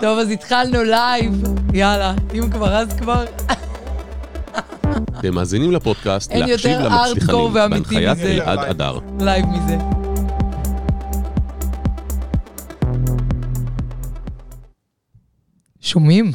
[0.00, 1.42] טוב, אז התחלנו לייב.
[1.72, 3.24] יאללה, אם כבר, אז כבר.
[5.18, 8.18] אתם מאזינים לפודקאסט אין להקשיב יותר למצליחנים, הארדקור ואמיתי בהנחיית.
[8.42, 8.98] אלעד הדר.
[9.20, 9.76] לייב מזה.
[15.80, 16.32] שומעים?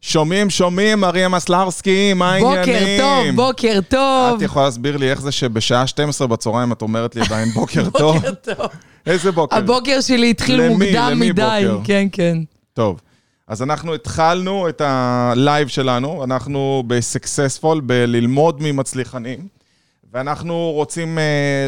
[0.00, 3.36] שומעים, שומעים, מריה מסלרסקי, מה העניינים?
[3.36, 4.36] בוקר טוב, בוקר טוב.
[4.36, 8.16] את יכולה להסביר לי איך זה שבשעה 12 בצהריים את אומרת לי עדיין בוקר טוב?
[8.16, 8.66] בוקר טוב.
[9.06, 9.56] איזה בוקר?
[9.56, 10.68] הבוקר שלי התחיל למי?
[10.68, 11.42] מוקדם למי מדי.
[11.70, 11.78] בוקר?
[11.84, 12.38] כן, כן.
[12.80, 13.00] טוב,
[13.46, 19.48] אז אנחנו התחלנו את הלייב שלנו, אנחנו ב successful, בללמוד ממצליחנים,
[20.12, 21.20] ואנחנו רוצים אה,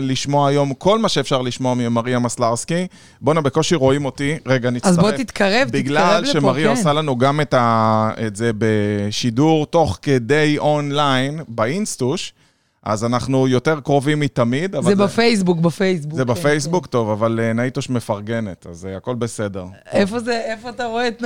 [0.04, 2.86] לשמוע היום כל מה שאפשר לשמוע ממריה מסלרסקי.
[3.20, 4.90] בואנה, בקושי רואים אותי, רגע, נצטרף.
[4.90, 6.76] אז בוא תתקרב, תתקרב בגלל לפה, שמריה כן.
[6.76, 12.32] עושה לנו גם את, ה, את זה בשידור תוך כדי אונליין, באינסטוש,
[12.82, 14.74] אז אנחנו יותר קרובים מתמיד.
[14.74, 16.14] אבל זה בפייסבוק, בפייסבוק.
[16.14, 19.64] זה כן, בפייסבוק, טוב, אבל אה, נאיטוש מפרגנת, אז אה, הכל בסדר.
[19.64, 19.98] כן.
[19.98, 21.22] איפה זה, איפה אתה רואה את...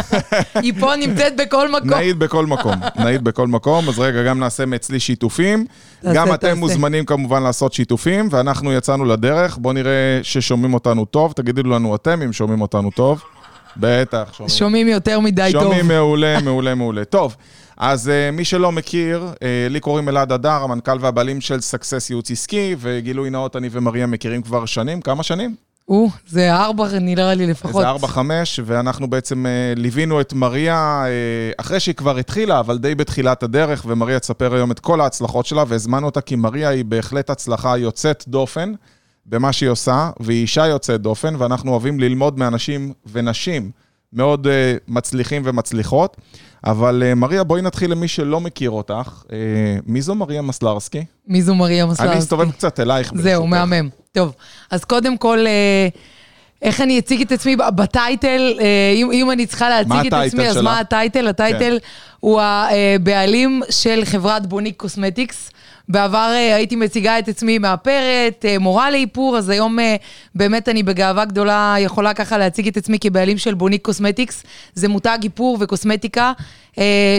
[0.64, 1.90] היא פה נמצאת בכל מקום.
[1.90, 5.66] נעיד בכל מקום, נעיד בכל מקום, אז רגע, גם נעשה מאצלי שיתופים.
[6.14, 6.34] גם.
[6.34, 9.58] אתם מוזמנים כמובן לעשות שיתופים, ואנחנו יצאנו לדרך.
[9.58, 13.22] בואו נראה ששומעים אותנו טוב, תגידו לנו אתם אם שומעים אותנו טוב.
[13.76, 14.48] בטח, שומעים.
[14.48, 15.62] שומעים יותר מדי טוב.
[15.62, 17.04] שומעים מעולה, מעולה, מעולה.
[17.04, 17.36] טוב,
[17.76, 19.38] אז uh, מי שלא מכיר, uh,
[19.70, 24.42] לי קוראים אלעד אדר, המנכ"ל והבעלים של סקסס ייעוץ עסקי, וגילוי נאות, אני ומריה מכירים
[24.42, 25.54] כבר שנים, כמה שנים?
[25.88, 27.74] או, זה ארבע נראה לי לפחות.
[27.74, 31.10] איזה ארבע, חמש, ואנחנו בעצם אה, ליווינו את מריה אה,
[31.56, 35.64] אחרי שהיא כבר התחילה, אבל די בתחילת הדרך, ומריה תספר היום את כל ההצלחות שלה,
[35.68, 38.72] והזמנו אותה כי מריה היא בהחלט הצלחה יוצאת דופן
[39.26, 43.70] במה שהיא עושה, והיא אישה יוצאת דופן, ואנחנו אוהבים ללמוד מאנשים ונשים
[44.12, 46.16] מאוד אה, מצליחים ומצליחות.
[46.66, 49.22] אבל אה, מריה, בואי נתחיל למי שלא מכיר אותך.
[49.32, 49.38] אה,
[49.86, 51.04] מי זו מריה מסלרסקי?
[51.28, 52.12] מי זו מריה מסלרסקי?
[52.12, 53.12] אני אסתובב קצת אלייך.
[53.14, 53.46] זהו.
[53.46, 53.88] מהמם.
[54.12, 54.34] טוב,
[54.70, 55.88] אז קודם כל, אה,
[56.62, 58.52] איך אני אציג את עצמי ב title?
[58.94, 60.64] אם, אם אני צריכה להציג את עצמי, ה title אז?
[60.64, 61.28] מה ה title?
[61.28, 61.78] ה title
[62.20, 65.50] הוא הבעלים של חברת בוניק קוסמטיקס.
[65.88, 69.96] בעבר אה, הייתי מציגה את עצמי מאפרת, אה, מורה לאיפור, אז היום אה,
[70.34, 74.44] באמת אני בגאווה גדולה יכולה ככה להציג את עצמי כבעלים של בוניק קוסמטיקס.
[74.74, 76.32] זה מותג איפור וקוסמטיקה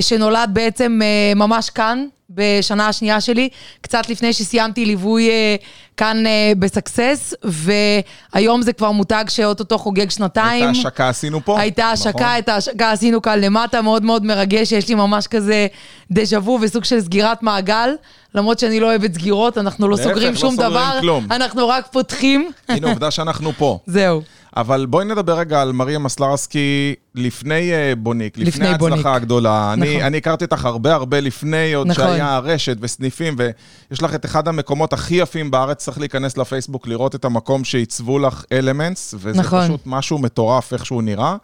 [0.02, 1.00] שנולד בעצם
[1.36, 3.50] ממש כאן, בשנה השנייה שלי,
[3.82, 5.56] קצת לפני שסיימתי ליווי אה,
[5.98, 10.64] כאן אה, בסקסס, והיום זה כבר מותג שאו-טו-טו חוגג שנתיים.
[10.64, 11.60] הייתה השקה עשינו פה.
[11.60, 11.94] הייתה נכון?
[11.94, 15.68] השקה, את ההשקה עשינו כאן למטה, מאוד מאוד מרגש, יש לי ממש כזה
[16.12, 17.90] דז'ה וו וסוג של סגירת מעגל,
[18.36, 21.28] למרות שאני לא אוהבת סגירות, אנחנו לא להפך, סוגרים לא שום סוגרים דבר, כלום.
[21.32, 22.52] אנחנו רק פותחים.
[22.70, 23.80] הנה, עובדה שאנחנו פה.
[23.86, 24.22] זהו.
[24.58, 29.06] אבל בואי נדבר רגע על מריה מסלרסקי לפני אה, בוניק, לפני, לפני ההצלחה בוניק.
[29.06, 29.74] הגדולה.
[29.74, 30.02] אני, נכון.
[30.02, 32.06] אני הכרתי אותך הרבה הרבה לפני, עוד נכון.
[32.06, 37.16] שהיה רשת וסניפים, ויש לך את אחד המקומות הכי יפים בארץ, צריך להיכנס לפייסבוק, לראות
[37.16, 39.64] את המקום שעיצבו לך אלמנטס, וזה נכון.
[39.64, 41.36] פשוט משהו מטורף איך שהוא נראה.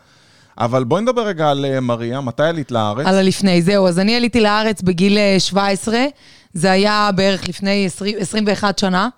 [0.57, 3.07] אבל בואי נדבר רגע על אה, מריה, מתי עלית לארץ?
[3.07, 3.87] על הלפני, זהו.
[3.87, 5.95] אז אני עליתי לארץ בגיל אה, 17,
[6.53, 9.09] זה היה בערך לפני 20, 21 שנה.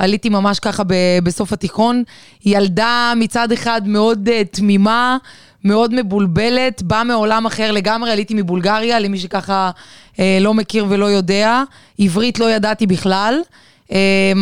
[0.00, 2.02] עליתי ממש ככה ב, בסוף התיכון.
[2.44, 5.16] ילדה מצד אחד מאוד uh, תמימה,
[5.64, 9.70] מאוד מבולבלת, באה מעולם אחר לגמרי, עליתי מבולגריה, למי שככה
[10.14, 11.62] uh, לא מכיר ולא יודע.
[11.98, 13.34] עברית לא ידעתי בכלל.
[13.92, 14.32] אה,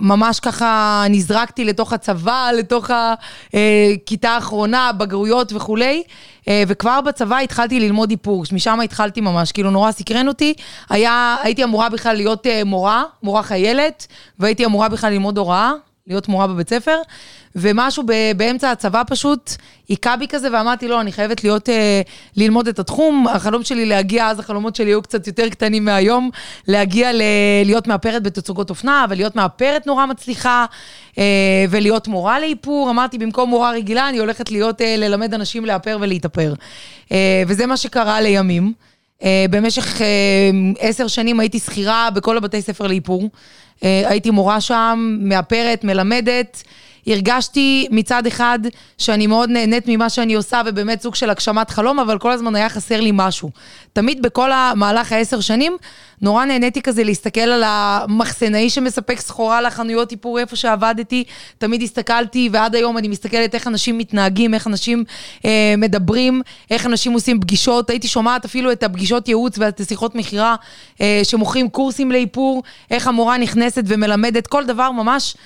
[0.00, 6.02] ממש ככה נזרקתי לתוך הצבא, לתוך הכיתה האחרונה, בגרויות וכולי,
[6.48, 10.54] אה, וכבר בצבא התחלתי ללמוד איפור, משם התחלתי ממש, כאילו נורא סקרן אותי.
[10.90, 14.06] היה, הייתי אמורה בכלל להיות אה, מורה, מורה חיילת,
[14.38, 15.72] והייתי אמורה בכלל ללמוד הוראה.
[16.06, 16.96] להיות מורה בבית ספר,
[17.56, 19.50] ומשהו ב- באמצע הצבא פשוט
[19.88, 22.00] היכה בי כזה, ואמרתי, לא, אני חייבת להיות, אה,
[22.36, 23.26] ללמוד את התחום.
[23.28, 26.30] החלום שלי להגיע, אז החלומות שלי היו קצת יותר קטנים מהיום,
[26.68, 27.22] להגיע ל-
[27.64, 30.66] להיות מאפרת בתצוגות אופנה, ולהיות מאפרת נורא מצליחה,
[31.18, 31.24] אה,
[31.70, 32.90] ולהיות מורה לאיפור.
[32.90, 36.54] אמרתי, במקום מורה רגילה, אני הולכת להיות, אה, ללמד אנשים לאפר ולהתאפר.
[37.12, 38.72] אה, וזה מה שקרה לימים.
[39.22, 40.06] אה, במשך אה,
[40.78, 43.28] עשר שנים הייתי שכירה בכל הבתי ספר לאיפור.
[43.84, 46.62] אה, הייתי מורה שם, מאפרת, מלמדת.
[47.06, 48.58] הרגשתי מצד אחד
[48.98, 52.68] שאני מאוד נהנית ממה שאני עושה, ובאמת סוג של הגשמת חלום, אבל כל הזמן היה
[52.68, 53.50] חסר לי משהו.
[53.92, 55.76] תמיד בכל המהלך העשר שנים,
[56.22, 61.24] נורא נהניתי כזה להסתכל על המחסנאי שמספק סחורה לחנויות איפור איפה שעבדתי.
[61.58, 65.04] תמיד הסתכלתי, ועד היום אני מסתכלת איך אנשים מתנהגים, איך אנשים
[65.44, 67.90] אה, מדברים, איך אנשים עושים פגישות.
[67.90, 70.56] הייתי שומעת אפילו את הפגישות ייעוץ ואת השיחות מכירה
[71.00, 75.36] אה, שמוכרים קורסים לאיפור, איך המורה נכנסת ומלמדת, כל דבר ממש.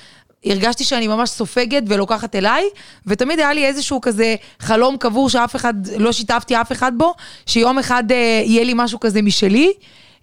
[0.44, 2.64] הרגשתי שאני ממש סופגת ולוקחת אליי,
[3.06, 7.14] ותמיד היה לי איזשהו כזה חלום קבור שאף אחד, לא שיתפתי אף אחד בו,
[7.46, 9.72] שיום אחד אה, יהיה לי משהו כזה משלי.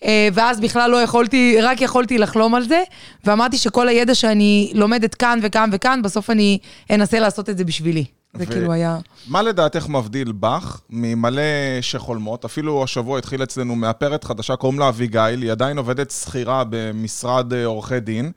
[0.03, 2.83] אה, ואז בכלל לא יכולתי, רק יכולתי לחלום על זה,
[3.25, 6.57] ואמרתי שכל הידע שאני לומדת כאן וכאן וכאן, בסוף אני
[6.89, 8.16] אנסה לעשות את זה בשבילי.
[8.37, 8.99] זה כאילו היה...
[9.27, 11.41] מה לדעתך מבדיל בך ממלא
[11.81, 12.45] שחולמות?
[12.45, 17.65] אפילו השבוע התחיל אצלנו מאפרת חדשה, קוראים לה אביגיל, היא עדיין עובדת שכירה במשרד אה,
[17.65, 18.31] עורכי דין,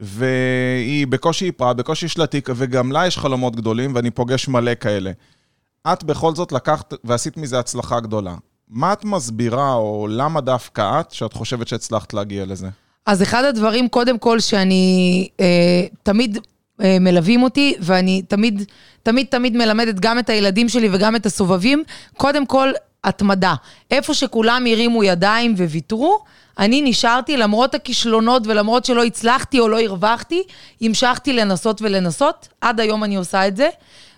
[0.00, 5.10] והיא בקושי איפרה, בקושי שלטי, וגם לה יש חלומות גדולים, ואני פוגש מלא כאלה.
[5.92, 8.34] את בכל זאת לקחת ועשית מזה הצלחה גדולה.
[8.68, 12.68] מה את מסבירה, או למה דווקא את, שאת חושבת שהצלחת להגיע לזה?
[13.06, 16.38] אז אחד הדברים, קודם כל, שאני אה, תמיד
[17.00, 18.62] מלווים אותי, ואני תמיד,
[19.02, 21.84] תמיד, תמיד מלמדת גם את הילדים שלי וגם את הסובבים,
[22.16, 22.72] קודם כל,
[23.04, 23.54] התמדה.
[23.90, 26.18] איפה שכולם הרימו ידיים וויתרו,
[26.58, 30.42] אני נשארתי, למרות הכישלונות ולמרות שלא הצלחתי או לא הרווחתי,
[30.80, 32.48] המשכתי לנסות ולנסות.
[32.60, 33.68] עד היום אני עושה את זה.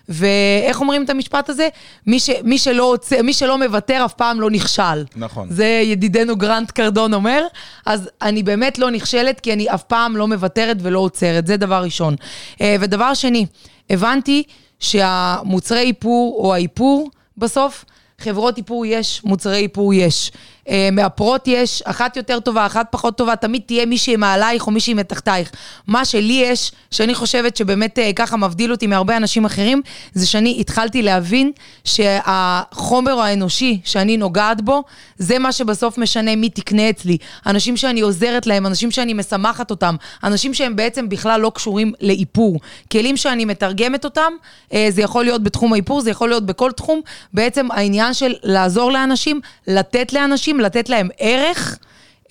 [0.09, 1.69] ואיך אומרים את המשפט הזה?
[2.07, 5.03] מי, ש, מי, שלא, מי שלא מוותר אף פעם לא נכשל.
[5.15, 5.47] נכון.
[5.49, 7.43] זה ידידנו גרנט קרדון אומר.
[7.85, 11.47] אז אני באמת לא נכשלת, כי אני אף פעם לא מוותרת ולא עוצרת.
[11.47, 12.15] זה דבר ראשון.
[12.61, 13.45] אה, ודבר שני,
[13.89, 14.43] הבנתי
[14.79, 17.85] שהמוצרי איפור או האיפור, בסוף,
[18.19, 20.31] חברות איפור יש, מוצרי איפור יש.
[20.69, 24.93] אה, מאפרות יש, אחת יותר טובה, אחת פחות טובה, תמיד תהיה מישהי מעלייך או מישהי
[24.93, 25.51] מתחתייך.
[25.87, 29.81] מה שלי יש, שאני חושבת שבאמת אה, ככה מבדיל אותי מהרבה אנשים אחרים,
[30.13, 31.51] זה שאני התחלתי להבין
[31.83, 34.83] שהחומר האנושי שאני נוגעת בו,
[35.17, 37.17] זה מה שבסוף משנה מי תקנה אצלי.
[37.45, 42.59] אנשים שאני עוזרת להם, אנשים שאני משמחת אותם, אנשים שהם בעצם בכלל לא קשורים לאיפור.
[42.91, 44.33] כלים שאני מתרגמת אותם,
[44.73, 47.01] אה, זה יכול להיות בתחום האיפור, זה יכול להיות בכל תחום.
[47.33, 51.77] בעצם העניין של לעזור לאנשים, לתת לאנשים, לתת להם ערך.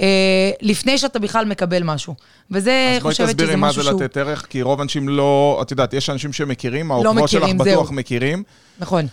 [0.00, 2.14] אה, לפני שאתה בכלל מקבל משהו.
[2.50, 3.90] וזה, חושבת שזה משהו שהוא...
[3.90, 5.58] אז בואי תסבירי מה זה לתת ערך, כי רוב האנשים לא...
[5.62, 8.42] את יודעת, יש אנשים שמכירים, לא העוקבות שלך בטוח מכירים.
[8.78, 9.06] נכון.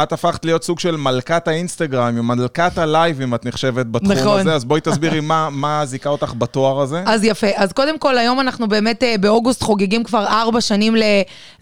[0.00, 4.40] את הפכת להיות סוג של מלכת האינסטגרם, מלכת הלייב, אם את נחשבת בתחום נכון.
[4.40, 7.02] הזה, אז בואי תסבירי מה, מה זיכה אותך בתואר הזה.
[7.06, 7.46] אז יפה.
[7.56, 10.94] אז קודם כל, היום אנחנו באמת אה, באוגוסט חוגגים כבר ארבע שנים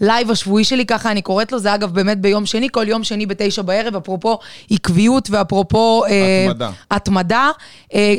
[0.01, 3.27] ללייב השבועי שלי, ככה אני קוראת לו, זה אגב באמת ביום שני, כל יום שני
[3.27, 4.39] בתשע בערב, אפרופו
[4.71, 6.05] עקביות ואפרופו...
[6.05, 6.67] אה, התמדה.
[6.67, 7.51] אה, התמדה.
[7.95, 8.15] אה,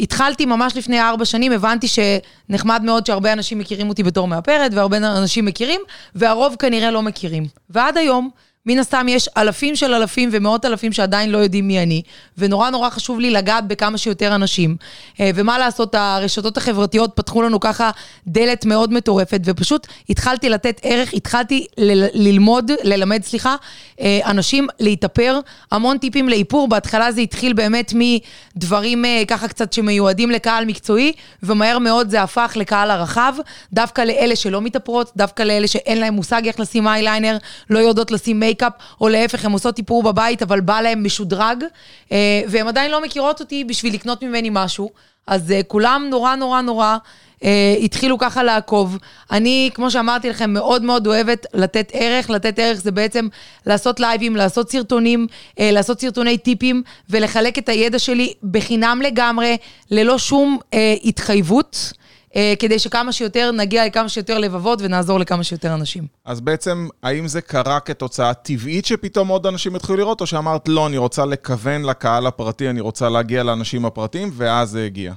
[0.00, 4.96] התחלתי ממש לפני ארבע שנים, הבנתי שנחמד מאוד שהרבה אנשים מכירים אותי בתור מאפרת, והרבה
[4.96, 5.80] אנשים מכירים,
[6.14, 7.46] והרוב כנראה לא מכירים.
[7.70, 8.30] ועד היום...
[8.66, 12.02] מן הסתם יש אלפים של אלפים ומאות אלפים שעדיין לא יודעים מי אני,
[12.38, 14.76] ונורא נורא חשוב לי לגעת בכמה שיותר אנשים.
[15.20, 17.90] אה, ומה לעשות, הרשתות החברתיות פתחו לנו ככה
[18.26, 21.66] דלת מאוד מטורפת, ופשוט התחלתי לתת ערך, התחלתי
[22.14, 23.56] ללמוד, ללמד, סליחה,
[24.00, 25.40] אה, אנשים להתאפר,
[25.70, 26.68] המון טיפים לאיפור.
[26.68, 31.12] בהתחלה זה התחיל באמת מדברים אה, ככה קצת שמיועדים לקהל מקצועי,
[31.42, 33.34] ומהר מאוד זה הפך לקהל הרחב,
[33.72, 37.36] דווקא לאלה שלא מתאפרות, דווקא לאלה שאין להם מושג איך לשים אייליינר,
[37.70, 41.64] לא יודעות לשים מייקאפ, או להפך, הן עושות איפור בבית, אבל בא להן משודרג,
[42.12, 44.90] אה, והן עדיין לא מכירות אותי בשביל לקנות ממני משהו.
[45.26, 46.96] אז אה, כולם נורא נורא נורא
[47.40, 47.46] אה,
[47.84, 48.98] התחילו ככה לעקוב.
[49.30, 52.30] אני, כמו שאמרתי לכם, מאוד מאוד אוהבת לתת ערך.
[52.30, 53.28] לתת ערך זה בעצם
[53.66, 59.56] לעשות לייבים, לעשות סרטונים, אה, לעשות סרטוני טיפים, ולחלק את הידע שלי בחינם לגמרי,
[59.90, 61.92] ללא שום uh, התחייבות.
[62.36, 66.06] אה, כדי שכמה שיותר נגיע לכמה שיותר לבבות ונעזור לכמה שיותר אנשים.
[66.24, 70.86] אז בעצם, האם זה קרה כתוצאה טבעית שפתאום עוד אנשים התחילו לראות, או שאמרת, לא,
[70.86, 75.12] אני רוצה לכוון לקהל הפרטי, אני רוצה להגיע לאנשים הפרטיים, ואז זה הגיע?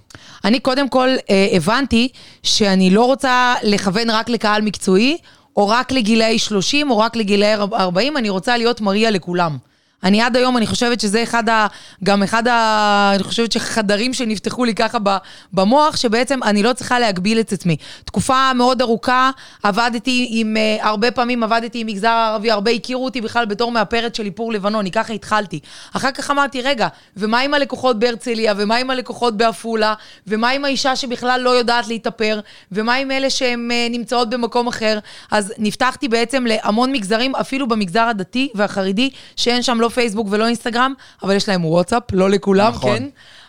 [0.45, 2.09] אני קודם כל אה, הבנתי
[2.43, 5.17] שאני לא רוצה לכוון רק לקהל מקצועי,
[5.57, 9.57] או רק לגילאי 30, או רק לגילאי 40, אני רוצה להיות מריה לכולם.
[10.03, 11.67] אני עד היום, אני חושבת שזה אחד ה...
[12.03, 13.11] גם אחד ה...
[13.15, 14.97] אני חושבת שחדרים שנפתחו לי ככה
[15.53, 17.77] במוח, שבעצם אני לא צריכה להגביל את עצמי.
[18.05, 19.31] תקופה מאוד ארוכה
[19.63, 20.57] עבדתי עם...
[20.57, 24.53] אה, הרבה פעמים עבדתי עם מגזר ערבי, הרבה הכירו אותי בכלל בתור מאפרת של איפור
[24.53, 25.59] לבנוני, ככה התחלתי.
[25.93, 29.93] אחר כך אמרתי, רגע, ומה עם הלקוחות בהרצליה, ומה עם הלקוחות בעפולה,
[30.27, 32.39] ומה עם האישה שבכלל לא יודעת להתאפר,
[32.71, 34.99] ומה עם אלה שהן אה, נמצאות במקום אחר?
[35.31, 40.45] אז נפתחתי בעצם להמון מגזרים, אפילו במגזר הדתי והחרדי, שאין שם לא לא פייסבוק ולא
[40.45, 42.97] אינסטגרם, אבל יש להם וואטסאפ, לא לכולם, נכון.
[42.97, 43.03] כן?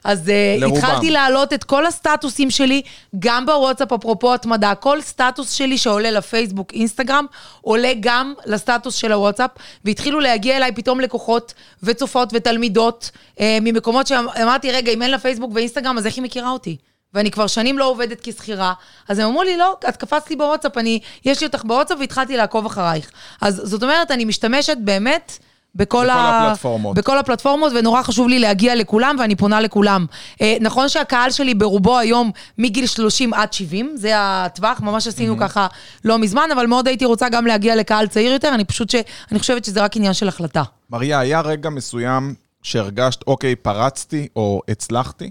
[0.05, 0.31] אז
[0.61, 2.83] uh, התחלתי להעלות את כל הסטטוסים שלי,
[3.19, 7.27] גם בוואטסאפ, אפרופו התמדה, כל סטטוס שלי שעולה לפייסבוק, אינסטגרם,
[7.61, 9.51] עולה גם לסטטוס של הוואטסאפ,
[9.85, 15.51] והתחילו להגיע אליי פתאום לקוחות וצופות ותלמידות uh, ממקומות שאמרתי, רגע, אם אין לה פייסבוק
[15.55, 16.77] ואינסטגרם, אז איך היא מכירה אותי?
[17.15, 18.73] ואני כבר שנים לא עובדת כשכירה,
[19.09, 22.37] אז הם אמרו לי, לא, את קפצת לי בוואטסאפ, אני, יש לי אותך בוואטסאפ והתחלתי
[22.37, 23.11] לעקוב אחרייך.
[23.41, 25.39] אז זאת אומרת, אני משתמשת באמת
[25.79, 26.47] בכל, בכל ה...
[26.47, 26.97] הפלטפורמות.
[26.97, 30.07] בכל הפלטפורמות, ונורא חשוב לי להגיע לכולם, ואני פונה לכולם.
[30.41, 35.41] אה, נכון שהקהל שלי ברובו היום מגיל 30 עד 70, זה הטווח, ממש עשינו mm-hmm.
[35.41, 35.67] ככה
[36.05, 38.95] לא מזמן, אבל מאוד הייתי רוצה גם להגיע לקהל צעיר יותר, אני פשוט ש...
[39.31, 40.63] אני חושבת שזה רק עניין של החלטה.
[40.91, 45.31] מריה, היה רגע מסוים שהרגשת, אוקיי, פרצתי או הצלחתי?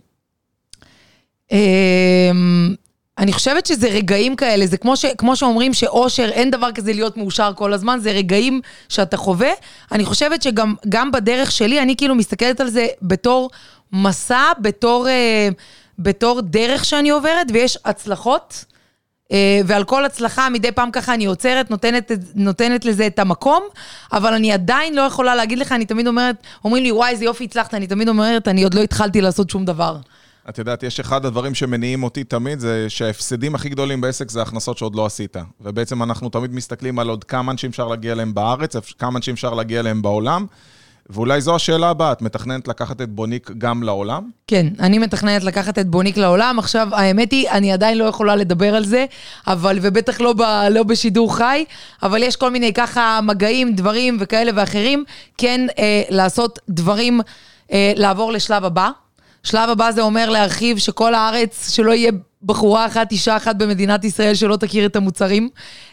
[1.52, 1.58] אמ,
[3.18, 7.18] אני חושבת שזה רגעים כאלה, זה כמו, ש, כמו שאומרים שאושר, אין דבר כזה להיות
[7.18, 9.52] מאושר כל הזמן, זה רגעים שאתה חווה.
[9.92, 13.50] אני חושבת שגם גם בדרך שלי, אני כאילו מסתכלת על זה בתור
[13.92, 15.50] מסע, בתור, אה,
[16.00, 18.66] בתור דרך שאני עוברת, ויש הצלחות.
[19.32, 23.64] אה, ועל כל הצלחה, מדי פעם ככה אני עוצרת, נותנת, נותנת לזה את המקום,
[24.14, 27.44] אבל אני עדיין לא יכולה להגיד לך, אני תמיד אומרת, אומרים לי, וואי, איזה יופי
[27.44, 29.98] הצלחת, אני תמיד אומרת, אני עוד לא התחלתי לעשות שום דבר.
[30.50, 34.78] את יודעת, יש אחד הדברים שמניעים אותי תמיד, זה שההפסדים הכי גדולים בעסק זה הכנסות
[34.78, 35.36] שעוד לא עשית.
[35.62, 39.54] ובעצם אנחנו תמיד מסתכלים על עוד כמה אנשים אפשר להגיע אליהם בארץ, כמה אנשים אפשר
[39.54, 40.46] להגיע אליהם בעולם.
[41.10, 44.30] ואולי זו השאלה הבאה, את מתכננת לקחת את בוניק גם לעולם?
[44.48, 46.60] כן, אני מתכננת לקחת את בוניק לעולם.
[46.60, 49.06] עכשיו, האמת היא, אני עדיין לא יכולה לדבר על זה,
[49.48, 51.66] אבל, ובטח לא, ב, לא בשידור חי,
[52.04, 55.04] אבל יש כל מיני ככה מגעים, דברים וכאלה ואחרים,
[55.38, 57.22] כן אה, לעשות דברים,
[57.72, 58.90] אה, לעבור לשלב הבא.
[59.48, 62.12] שלב הבא זה אומר להרחיב שכל הארץ, שלא יהיה
[62.44, 65.50] בחורה אחת, אישה אחת במדינת ישראל שלא תכיר את המוצרים,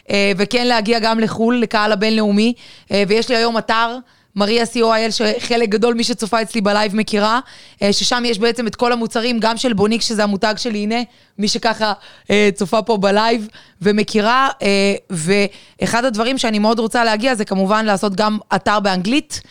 [0.09, 2.53] אה, וכן להגיע גם לחו"ל, לקהל הבינלאומי,
[2.91, 3.97] אה, ויש לי היום אתר.
[4.35, 7.39] מריה co.il, שחלק גדול, מי שצופה אצלי בלייב מכירה,
[7.81, 10.95] אה, ששם יש בעצם את כל המוצרים, גם של בוניק, שזה המותג שלי, הנה,
[11.39, 11.93] מי שככה
[12.29, 13.47] אה, צופה פה בלייב
[13.81, 14.49] ומכירה.
[14.61, 19.41] אה, ואחד הדברים שאני מאוד רוצה להגיע, זה כמובן לעשות גם אתר באנגלית,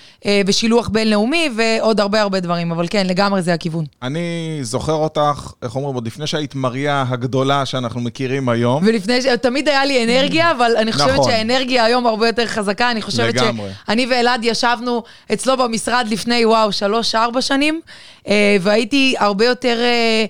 [0.47, 3.85] ושילוח בינלאומי, ועוד הרבה הרבה דברים, אבל כן, לגמרי זה הכיוון.
[4.03, 8.83] אני זוכר אותך, איך אומרים, עוד לפני שהיית מריה הגדולה שאנחנו מכירים היום.
[8.87, 9.27] ולפני ש...
[9.27, 11.31] תמיד היה לי אנרגיה, אבל אני חושבת נכון.
[11.31, 12.91] שהאנרגיה היום הרבה יותר חזקה.
[12.91, 13.71] אני חושבת לגמרי.
[13.87, 14.74] שאני ואלעד ישב...
[14.75, 15.03] ישבנו
[15.33, 17.81] אצלו במשרד לפני, וואו, שלוש-ארבע שנים,
[18.29, 20.25] אה, והייתי הרבה יותר, אה,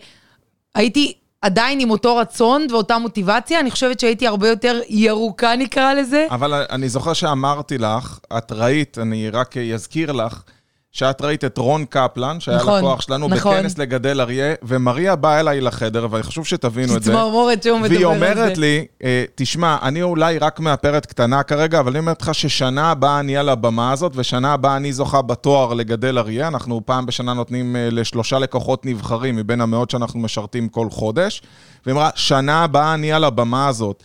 [0.75, 6.27] הייתי עדיין עם אותו רצון ואותה מוטיבציה, אני חושבת שהייתי הרבה יותר ירוקה נקרא לזה.
[6.31, 10.43] אבל אני זוכר שאמרתי לך, את ראית, אני רק אזכיר לך,
[10.95, 13.57] שאת ראית את רון קפלן, שהיה נכון, לקוח שלנו, נכון.
[13.57, 17.13] בכנס לגדל אריה, ומריה באה אליי לחדר, וחשוב שתבינו את זה.
[17.13, 18.07] צמרמורת שהוא מדבר על זה.
[18.07, 22.35] והיא אומרת לי, אה, תשמע, אני אולי רק מאפרת קטנה כרגע, אבל אני אומרת לך
[22.35, 26.49] ששנה הבאה אני על הבמה הזאת, ושנה הבאה אני זוכה בתואר לגדל אריה.
[26.49, 31.43] אנחנו פעם בשנה נותנים אה, לשלושה לקוחות נבחרים מבין המאות שאנחנו משרתים כל חודש.
[31.87, 34.05] והיא אמרה, שנה הבאה אני על הבמה הזאת.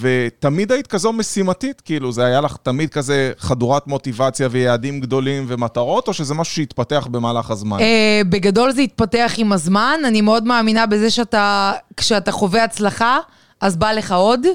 [0.00, 6.08] ותמיד היית כזו משימתית, כאילו, זה היה לך תמיד כזה חדורת מוטיבציה ויעדים גדולים ומטרות,
[6.08, 7.80] או שזה משהו שהתפתח במהלך הזמן?
[7.80, 13.18] אה, בגדול זה התפתח עם הזמן, אני מאוד מאמינה בזה שאתה, כשאתה חווה הצלחה,
[13.60, 14.46] אז בא לך עוד.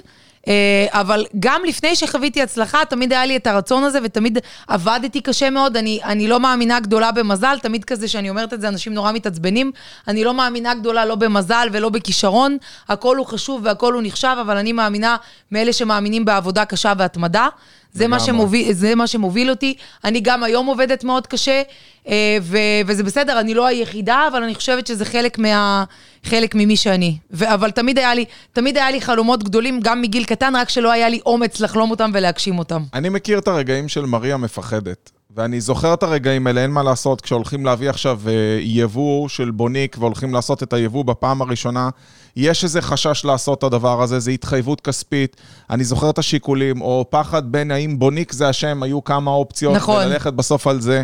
[0.47, 5.49] אה, אבל גם לפני שחוויתי הצלחה, תמיד היה לי את הרצון הזה, ותמיד עבדתי קשה
[5.49, 5.77] מאוד.
[5.77, 9.71] אני, אני לא מאמינה גדולה במזל, תמיד כזה שאני אומרת את זה, אנשים נורא מתעצבנים.
[10.07, 12.57] אני לא מאמינה גדולה לא במזל ולא בכישרון.
[12.89, 15.17] הכל הוא חשוב והכל הוא נחשב, אבל אני מאמינה
[15.51, 17.47] מאלה שמאמינים בעבודה קשה והתמדה.
[17.93, 19.75] זה מה, שמוביל, זה מה שמוביל אותי.
[20.03, 21.61] אני גם היום עובדת מאוד קשה,
[22.07, 25.83] אה, ו, וזה בסדר, אני לא היחידה, אבל אני חושבת שזה חלק, מה,
[26.23, 27.17] חלק ממי שאני.
[27.31, 30.91] ו, אבל תמיד היה, לי, תמיד היה לי חלומות גדולים, גם מגיל קטן, רק שלא
[30.91, 32.83] היה לי אומץ לחלום אותם ולהגשים אותם.
[32.93, 35.11] אני מכיר את הרגעים של מריה מפחדת.
[35.35, 39.95] ואני זוכר את הרגעים האלה, אין מה לעשות, כשהולכים להביא עכשיו אה, יבוא של בוניק
[39.99, 41.89] והולכים לעשות את היבוא בפעם הראשונה,
[42.35, 45.37] יש איזה חשש לעשות את הדבר הזה, זו התחייבות כספית.
[45.69, 50.05] אני זוכר את השיקולים, או פחד בין האם בוניק זה השם, היו כמה אופציות, נכון.
[50.05, 51.03] וללכת בסוף על זה.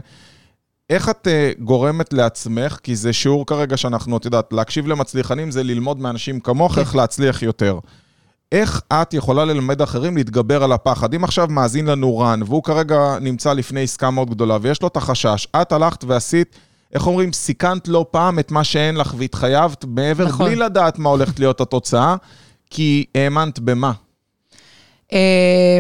[0.90, 5.64] איך את uh, גורמת לעצמך, כי זה שיעור כרגע שאנחנו, את יודעת, להקשיב למצליחנים זה
[5.64, 6.78] ללמוד מאנשים כמוך.
[6.78, 7.80] איך להצליח יותר.
[8.52, 11.14] איך את יכולה ללמד אחרים להתגבר על הפחד?
[11.14, 14.98] אם עכשיו מאזין לנו רן, והוא כרגע נמצא לפני עסקה מאוד גדולה, ויש לו את
[14.98, 16.56] החשש, את הלכת ועשית,
[16.94, 20.46] איך אומרים, סיכנת לא פעם את מה שאין לך והתחייבת מעבר, נכון.
[20.46, 22.16] בלי לדעת מה הולכת להיות התוצאה,
[22.70, 23.92] כי האמנת במה?
[25.14, 25.80] אה,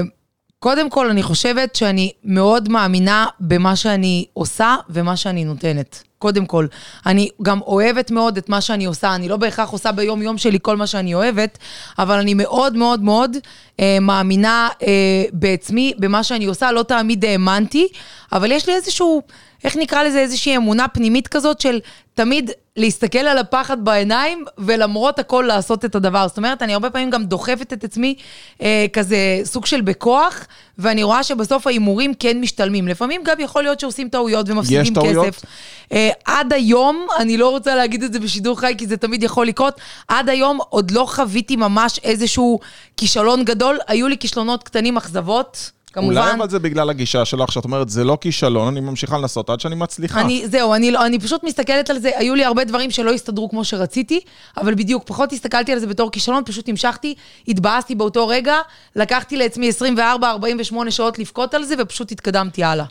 [0.59, 6.03] קודם כל, אני חושבת שאני מאוד מאמינה במה שאני עושה ומה שאני נותנת.
[6.19, 6.67] קודם כל.
[7.05, 9.15] אני גם אוהבת מאוד את מה שאני עושה.
[9.15, 11.57] אני לא בהכרח עושה ביום-יום שלי כל מה שאני אוהבת,
[11.99, 13.37] אבל אני מאוד מאוד מאוד
[13.79, 14.87] אה, מאמינה אה,
[15.33, 16.71] בעצמי, במה שאני עושה.
[16.71, 17.87] לא תמיד האמנתי,
[18.31, 19.21] אבל יש לי איזשהו...
[19.63, 21.79] איך נקרא לזה, איזושהי אמונה פנימית כזאת של
[22.13, 26.27] תמיד להסתכל על הפחד בעיניים, ולמרות הכל לעשות את הדבר.
[26.27, 28.15] זאת אומרת, אני הרבה פעמים גם דוחפת את עצמי
[28.61, 30.47] אה, כזה סוג של בכוח,
[30.77, 32.87] ואני רואה שבסוף ההימורים כן משתלמים.
[32.87, 34.89] לפעמים גם יכול להיות שעושים טעויות ומפסידים כסף.
[34.89, 35.25] יש טעויות?
[35.25, 35.31] אה,
[36.25, 39.81] עד היום, אני לא רוצה להגיד את זה בשידור חי, כי זה תמיד יכול לקרות,
[40.07, 42.59] עד היום עוד לא חוויתי ממש איזשהו
[42.97, 43.79] כישלון גדול.
[43.87, 45.71] היו לי כישלונות קטנים, אכזבות.
[45.93, 46.17] כמובן...
[46.17, 49.59] אולי אבל זה בגלל הגישה שלך, שאת אומרת, זה לא כישלון, אני ממשיכה לנסות עד
[49.59, 50.21] שאני מצליחה.
[50.21, 53.49] אני, זהו, אני, לא, אני פשוט מסתכלת על זה, היו לי הרבה דברים שלא הסתדרו
[53.49, 54.19] כמו שרציתי,
[54.57, 57.15] אבל בדיוק, פחות הסתכלתי על זה בתור כישלון, פשוט המשכתי,
[57.47, 58.55] התבאסתי באותו רגע,
[58.95, 62.85] לקחתי לעצמי 24-48 שעות לבכות על זה, ופשוט התקדמתי הלאה.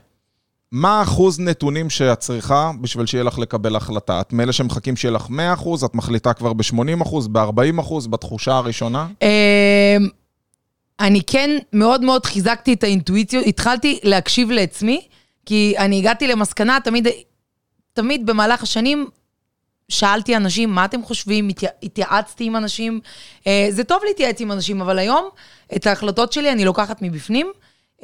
[0.73, 4.21] מה האחוז נתונים שאת צריכה בשביל שיהיה לך לקבל החלטה?
[4.21, 8.57] את מאלה שמחכים שיהיה לך 100 אחוז, את מחליטה כבר ב-80 אחוז, ב-40 אחוז, בתחושה
[8.57, 9.07] הראשונה?
[9.23, 10.09] אמ,
[11.01, 15.01] אני כן מאוד מאוד חיזקתי את האינטואיציות, התחלתי להקשיב לעצמי,
[15.47, 17.09] כי אני הגעתי למסקנה, תמיד,
[17.93, 19.07] תמיד במהלך השנים
[19.89, 21.49] שאלתי אנשים, מה אתם חושבים?
[21.49, 23.01] התייע, התייעצתי עם אנשים.
[23.47, 25.29] אה, זה טוב להתייעץ עם אנשים, אבל היום
[25.77, 27.53] את ההחלטות שלי אני לוקחת מבפנים.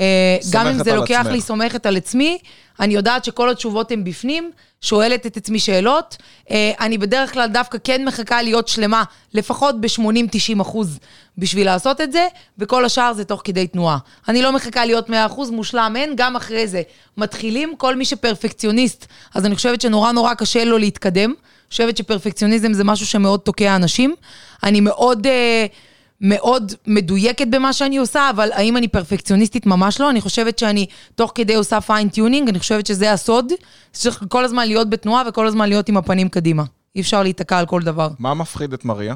[0.00, 1.32] אה, גם אם זה לוקח עצמך.
[1.32, 2.38] לי סומכת על עצמי,
[2.80, 6.16] אני יודעת שכל התשובות הן בפנים, שואלת את עצמי שאלות.
[6.50, 9.02] אה, אני בדרך כלל דווקא כן מחכה להיות שלמה,
[9.34, 10.98] לפחות ב-80-90 אחוז
[11.38, 12.26] בשביל לעשות את זה,
[12.58, 13.98] וכל השאר זה תוך כדי תנועה.
[14.28, 16.82] אני לא מחכה להיות 100 אחוז מושלם, אין, גם אחרי זה.
[17.16, 21.30] מתחילים, כל מי שפרפקציוניסט, אז אני חושבת שנורא נורא קשה לו להתקדם.
[21.30, 24.14] אני חושבת שפרפקציוניזם זה משהו שמאוד תוקע אנשים.
[24.62, 25.26] אני מאוד...
[25.26, 29.66] אה, מאוד מדויקת במה שאני עושה, אבל האם אני פרפקציוניסטית?
[29.66, 30.10] ממש לא.
[30.10, 33.52] אני חושבת שאני תוך כדי עושה fine tuning, אני חושבת שזה הסוד.
[33.92, 36.64] צריך כל הזמן להיות בתנועה וכל הזמן להיות עם הפנים קדימה.
[36.96, 38.08] אי אפשר להיתקע על כל דבר.
[38.18, 39.14] מה מפחיד את מריה?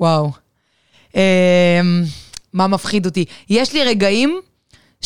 [0.00, 0.32] וואו.
[1.14, 1.20] אמ,
[2.52, 3.24] מה מפחיד אותי?
[3.50, 4.40] יש לי רגעים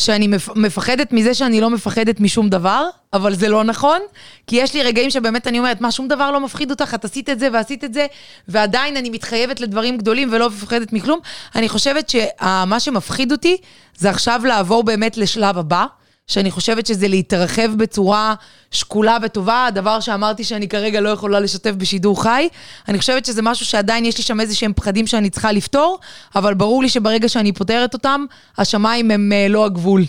[0.01, 3.99] שאני מפחדת מזה שאני לא מפחדת משום דבר, אבל זה לא נכון,
[4.47, 7.29] כי יש לי רגעים שבאמת אני אומרת, מה, שום דבר לא מפחיד אותך, את עשית
[7.29, 8.07] את זה ועשית את זה,
[8.47, 11.19] ועדיין אני מתחייבת לדברים גדולים ולא מפחדת מכלום.
[11.55, 13.57] אני חושבת שמה שמפחיד אותי
[13.97, 15.85] זה עכשיו לעבור באמת לשלב הבא.
[16.27, 18.33] שאני חושבת שזה להתרחב בצורה
[18.71, 22.47] שקולה וטובה, הדבר שאמרתי שאני כרגע לא יכולה לשתף בשידור חי.
[22.87, 25.99] אני חושבת שזה משהו שעדיין יש לי שם איזה שהם פחדים שאני צריכה לפתור,
[26.35, 28.25] אבל ברור לי שברגע שאני פותרת אותם,
[28.57, 30.03] השמיים הם uh, לא הגבול.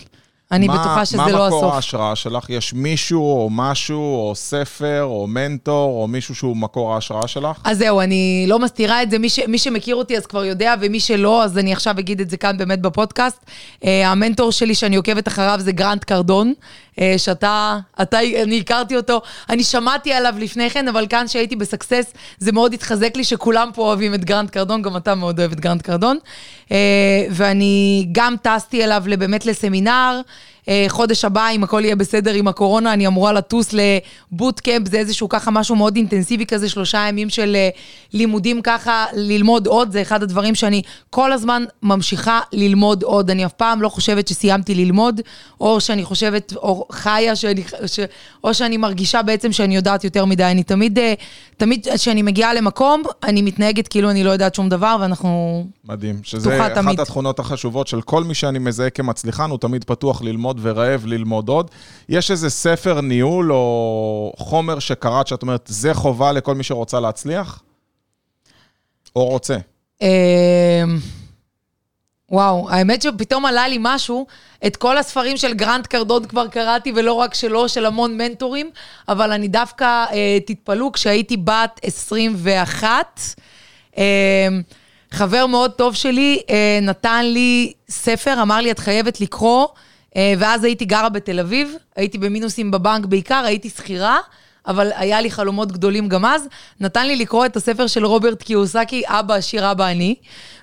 [0.53, 1.37] אני מה, בטוחה שזה לא הסוף.
[1.37, 2.49] מה מקור ההשראה שלך?
[2.49, 7.57] יש מישהו או משהו, או ספר, או מנטור, או מישהו שהוא מקור ההשראה שלך?
[7.63, 9.19] אז זהו, אני לא מסתירה את זה.
[9.19, 12.29] מי, ש, מי שמכיר אותי אז כבר יודע, ומי שלא, אז אני עכשיו אגיד את
[12.29, 13.45] זה כאן באמת בפודקאסט.
[13.45, 16.53] Uh, המנטור שלי שאני עוקבת אחריו זה גרנט קרדון,
[16.92, 22.13] uh, שאתה, אתה, אני הכרתי אותו, אני שמעתי עליו לפני כן, אבל כאן שהייתי בסקסס,
[22.37, 25.59] זה מאוד התחזק לי שכולם פה אוהבים את גרנט קרדון, גם אתה מאוד אוהב את
[25.59, 26.17] גרנט קרדון.
[26.67, 26.71] Uh,
[27.29, 30.21] ואני גם טסתי אליו באמת לסמינר.
[30.69, 35.29] אה, חודש הבא, אם הכל יהיה בסדר עם הקורונה, אני אמורה לטוס לבוטקאמפ, זה איזשהו
[35.29, 37.69] ככה משהו מאוד אינטנסיבי כזה, שלושה ימים של אה,
[38.13, 43.29] לימודים ככה, ללמוד עוד, זה אחד הדברים שאני כל הזמן ממשיכה ללמוד עוד.
[43.29, 45.21] אני אף פעם לא חושבת שסיימתי ללמוד,
[45.61, 47.99] או שאני חושבת, או חיה, שאני, ש,
[48.43, 50.43] או שאני מרגישה בעצם שאני יודעת יותר מדי.
[50.43, 51.13] אני תמיד, אה,
[51.57, 55.63] תמיד כשאני מגיעה למקום, אני מתנהגת כאילו אני לא יודעת שום דבר, ואנחנו...
[55.85, 56.77] מדהים, שזה אחת.
[56.99, 60.52] התכונות החשובות של כל מי שאני מזהה כמצליחן, הוא תמיד פתוח ללמוד.
[60.53, 61.71] ללמוד ורעב ללמוד עוד.
[62.09, 67.63] יש איזה ספר ניהול או חומר שקראת שאת אומרת, זה חובה לכל מי שרוצה להצליח?
[69.15, 69.57] או רוצה?
[70.01, 70.07] אמ,
[72.31, 74.25] וואו, האמת שפתאום עלה לי משהו,
[74.65, 78.71] את כל הספרים של גרנט קרדון כבר קראתי, ולא רק שלו, של המון מנטורים,
[79.07, 83.19] אבל אני דווקא, אה, תתפלאו, כשהייתי בת 21,
[83.97, 84.47] אה,
[85.11, 89.67] חבר מאוד טוב שלי אה, נתן לי ספר, אמר לי, את חייבת לקרוא
[90.17, 94.17] ואז הייתי גרה בתל אביב, הייתי במינוסים בבנק בעיקר, הייתי שכירה,
[94.67, 96.47] אבל היה לי חלומות גדולים גם אז.
[96.79, 100.15] נתן לי לקרוא את הספר של רוברט קיוסקי, אבא עשיר, אבא אני.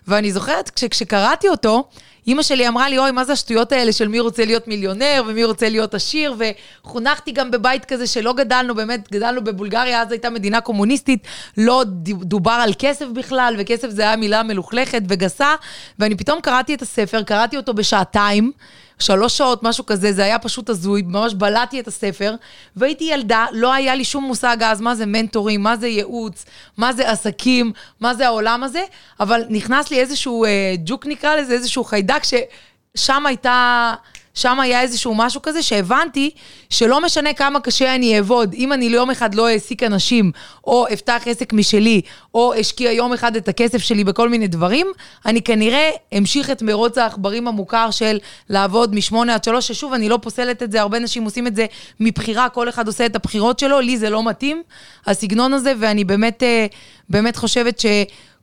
[0.08, 1.88] ואני זוכרת, כשקראתי אותו,
[2.26, 5.44] אימא שלי אמרה לי, אוי, מה זה השטויות האלה של מי רוצה להיות מיליונר ומי
[5.44, 6.34] רוצה להיות עשיר,
[6.82, 12.50] וחונכתי גם בבית כזה שלא גדלנו, באמת, גדלנו בבולגריה, אז הייתה מדינה קומוניסטית, לא דובר
[12.50, 15.54] על כסף בכלל, וכסף זה היה מילה מלוכלכת וגסה,
[15.98, 18.52] ואני פתאום קראתי את הספר, קראתי אותו בשעתיים.
[19.00, 22.34] שלוש שעות, משהו כזה, זה היה פשוט הזוי, ממש בלעתי את הספר,
[22.76, 26.44] והייתי ילדה, לא היה לי שום מושג אז מה זה מנטורים, מה זה ייעוץ,
[26.76, 28.82] מה זה עסקים, מה זה העולם הזה,
[29.20, 33.94] אבל נכנס לי איזשהו אה, ג'וק נקרא לזה, איזשהו חיידק, ששם הייתה...
[34.34, 36.30] שם היה איזשהו משהו כזה שהבנתי
[36.70, 40.32] שלא משנה כמה קשה אני אעבוד, אם אני ליום אחד לא אעסיק אנשים,
[40.64, 42.00] או אפתח עסק משלי,
[42.34, 44.86] או אשקיע יום אחד את הכסף שלי בכל מיני דברים,
[45.26, 50.18] אני כנראה אמשיך את מרוץ העכברים המוכר של לעבוד משמונה עד שלוש, ששוב, אני לא
[50.22, 51.66] פוסלת את זה, הרבה אנשים עושים את זה
[52.00, 54.62] מבחירה, כל אחד עושה את הבחירות שלו, לי זה לא מתאים,
[55.06, 56.66] הסגנון הזה, ואני באמת, אה,
[57.08, 57.86] באמת חושבת ש...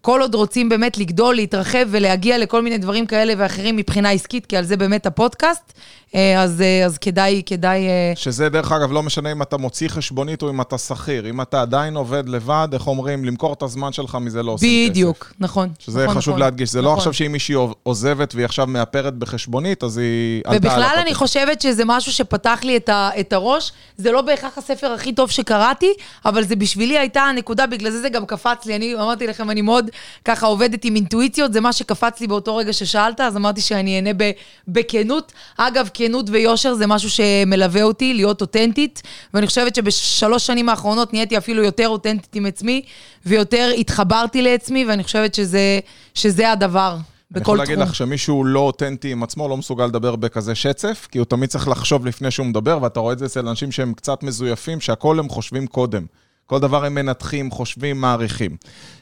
[0.01, 4.57] כל עוד רוצים באמת לגדול, להתרחב ולהגיע לכל מיני דברים כאלה ואחרים מבחינה עסקית, כי
[4.57, 5.73] על זה באמת הפודקאסט,
[6.15, 7.87] אה, אז, אה, אז כדאי, כדאי...
[7.87, 11.29] אה, שזה דרך אגב, לא משנה אם אתה מוציא חשבונית או אם אתה שכיר.
[11.29, 14.91] אם אתה עדיין עובד לבד, איך אומרים, למכור את הזמן שלך מזה לא עושים כסף.
[14.91, 15.69] בדיוק, נכון.
[15.79, 16.71] שזה נכון, חשוב נכון, להדגיש.
[16.71, 16.95] זה לא נכון.
[16.95, 21.83] לא עכשיו שאם מישהי עוזבת והיא עכשיו מאפרת בחשבונית, אז היא ובכלל אני חושבת שזה
[21.85, 23.71] משהו שפתח לי את, ה, את הראש.
[23.97, 25.93] זה לא בהכרח הספר הכי טוב שקראתי,
[26.25, 28.75] אבל זה בשבילי הייתה הנקודה, בגלל זה זה גם קפץ לי.
[28.75, 32.55] אני אמרתי לכם, אני מאוד מאוד ככה עובדת עם אינטואיציות, זה מה שקפץ לי באותו
[32.55, 34.09] רגע ששאלת, אז אמרתי שאני אענה
[34.67, 35.33] בכנות.
[35.57, 39.01] אגב, כנות ויושר זה משהו שמלווה אותי, להיות אותנטית,
[39.33, 42.81] ואני חושבת שבשלוש שנים האחרונות נהייתי אפילו יותר אותנטית עם עצמי,
[43.25, 45.79] ויותר התחברתי לעצמי, ואני חושבת שזה,
[46.13, 46.97] שזה הדבר.
[47.33, 51.17] אני יכול להגיד לך שמישהו לא אותנטי עם עצמו, לא מסוגל לדבר בכזה שצף, כי
[51.17, 54.23] הוא תמיד צריך לחשוב לפני שהוא מדבר, ואתה רואה את זה אצל אנשים שהם קצת
[54.23, 56.05] מזויפים, שהכל הם חושבים קודם.
[56.47, 58.57] כל דבר הם מנתחים, חושבים, מעריכים.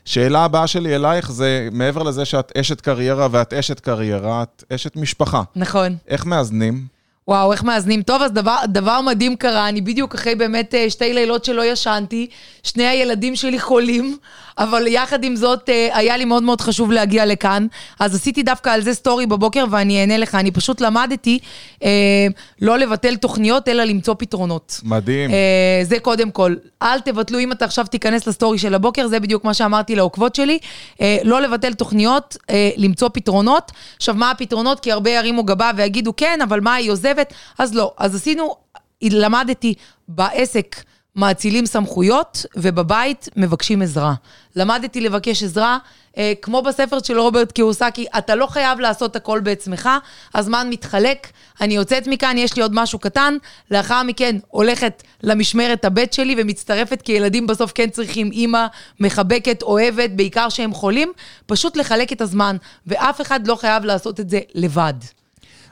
[0.05, 4.95] שאלה הבאה שלי אלייך זה, מעבר לזה שאת אשת קריירה ואת אשת קריירה, את אשת
[4.95, 5.43] משפחה.
[5.55, 5.95] נכון.
[6.07, 6.85] איך מאזנים?
[7.27, 8.01] וואו, איך מאזנים.
[8.01, 12.27] טוב, אז דבר, דבר מדהים קרה, אני בדיוק אחרי באמת אה, שתי לילות שלא ישנתי,
[12.63, 14.17] שני הילדים שלי חולים,
[14.57, 17.67] אבל יחד עם זאת, אה, היה לי מאוד מאוד חשוב להגיע לכאן.
[17.99, 20.35] אז עשיתי דווקא על זה סטורי בבוקר, ואני אענה לך.
[20.35, 21.39] אני פשוט למדתי
[21.83, 22.27] אה,
[22.61, 24.81] לא לבטל תוכניות, אלא למצוא פתרונות.
[24.83, 25.31] מדהים.
[25.31, 26.55] אה, זה קודם כל.
[26.81, 30.59] אל תבטלו, אם אתה עכשיו תיכנס לסטורי של הבוקר, זה בדיוק מה שאמרתי לעוקבות שלי.
[31.01, 33.71] אה, לא לבטל תוכניות, אה, למצוא פתרונות.
[33.97, 34.79] עכשיו, מה הפתרונות?
[34.79, 37.33] כי הרבה ירימו גבה ויגידו, כן, אבל מה, היא עוזבת?
[37.57, 37.93] אז לא.
[37.97, 38.55] אז עשינו,
[39.01, 39.73] למדתי
[40.07, 40.75] בעסק.
[41.15, 44.13] מאצילים סמכויות, ובבית מבקשים עזרה.
[44.55, 45.77] למדתי לבקש עזרה,
[46.17, 49.89] אה, כמו בספר של רוברט קיוסקי, אתה לא חייב לעשות הכל בעצמך,
[50.33, 51.27] הזמן מתחלק,
[51.61, 53.37] אני יוצאת מכאן, יש לי עוד משהו קטן,
[53.71, 58.65] לאחר מכן הולכת למשמרת הבית שלי ומצטרפת, כי ילדים בסוף כן צריכים אימא
[58.99, 61.11] מחבקת, אוהבת, בעיקר שהם חולים,
[61.45, 64.93] פשוט לחלק את הזמן, ואף אחד לא חייב לעשות את זה לבד.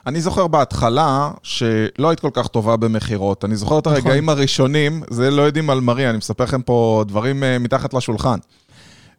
[0.06, 3.44] אני זוכר בהתחלה שלא היית כל כך טובה במכירות.
[3.44, 3.96] אני זוכר את נכון.
[3.96, 8.38] הרגעים הראשונים, זה לא יודעים על מריה, אני מספר לכם פה דברים uh, מתחת לשולחן.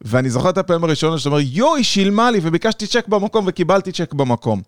[0.01, 4.13] ואני זוכר את הפעם הראשונה שאתה אומר, יואי, שילמה לי, וביקשתי צ'ק במקום וקיבלתי צ'ק
[4.13, 4.61] במקום.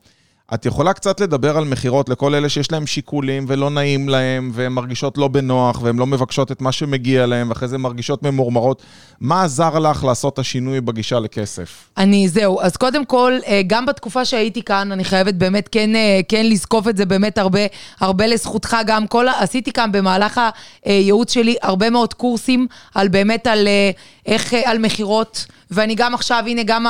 [0.54, 4.72] את יכולה קצת לדבר על מכירות לכל אלה שיש להם שיקולים ולא נעים להם, והן
[4.72, 8.84] מרגישות לא בנוח, והן לא מבקשות את מה שמגיע להם, ואחרי זה מרגישות ממורמרות.
[9.22, 11.90] מה עזר לך לעשות את השינוי בגישה לכסף?
[11.98, 12.62] אני, זהו.
[12.62, 16.88] אז קודם כל, אה, גם בתקופה שהייתי כאן, אני חייבת באמת כן, אה, כן לזקוף
[16.88, 17.60] את זה באמת הרבה,
[18.00, 18.78] הרבה לזכותך.
[18.86, 20.42] גם כל, עשיתי כאן במהלך
[20.86, 23.92] הייעוץ שלי הרבה מאוד קורסים על באמת על אה,
[24.26, 25.46] איך, על מכירות.
[25.72, 26.84] ואני גם עכשיו, הנה, גם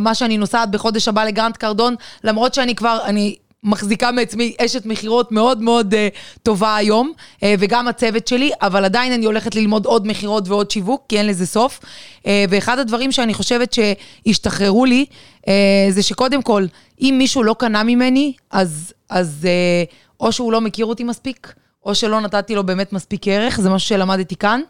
[0.00, 5.32] מה שאני נוסעת בחודש הבא לגרנט קרדון, למרות שאני כבר, אני מחזיקה מעצמי אשת מכירות
[5.32, 5.96] מאוד מאוד uh,
[6.42, 11.02] טובה היום, uh, וגם הצוות שלי, אבל עדיין אני הולכת ללמוד עוד מכירות ועוד שיווק,
[11.08, 11.80] כי אין לזה סוף.
[11.82, 15.06] Uh, ואחד הדברים שאני חושבת שהשתחררו לי,
[15.40, 15.44] uh,
[15.90, 16.66] זה שקודם כל,
[17.00, 19.46] אם מישהו לא קנה ממני, אז, אז
[19.88, 21.52] uh, או שהוא לא מכיר אותי מספיק,
[21.84, 24.60] או שלא נתתי לו באמת מספיק ערך, זה משהו שלמדתי כאן.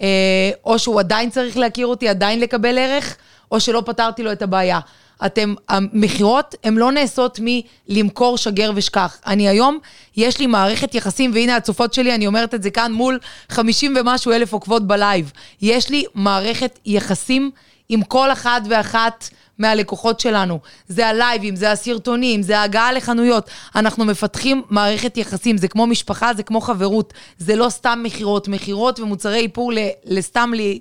[0.00, 3.16] אה, או שהוא עדיין צריך להכיר אותי, עדיין לקבל ערך,
[3.52, 4.80] או שלא פתרתי לו את הבעיה.
[5.26, 9.20] אתם, המכירות הן לא נעשות מלמכור שגר ושכח.
[9.26, 9.78] אני היום,
[10.16, 14.32] יש לי מערכת יחסים, והנה הצופות שלי, אני אומרת את זה כאן מול 50 ומשהו
[14.32, 15.32] אלף עוקבות בלייב.
[15.62, 17.50] יש לי מערכת יחסים
[17.88, 19.28] עם כל אחד ואחת
[19.62, 20.58] מהלקוחות שלנו.
[20.88, 23.50] זה הלייבים, זה הסרטונים, זה ההגעה לחנויות.
[23.76, 27.12] אנחנו מפתחים מערכת יחסים, זה כמו משפחה, זה כמו חברות.
[27.38, 28.48] זה לא סתם מכירות.
[28.48, 29.72] מכירות ומוצרי איפור
[30.04, 30.78] לסתם לי...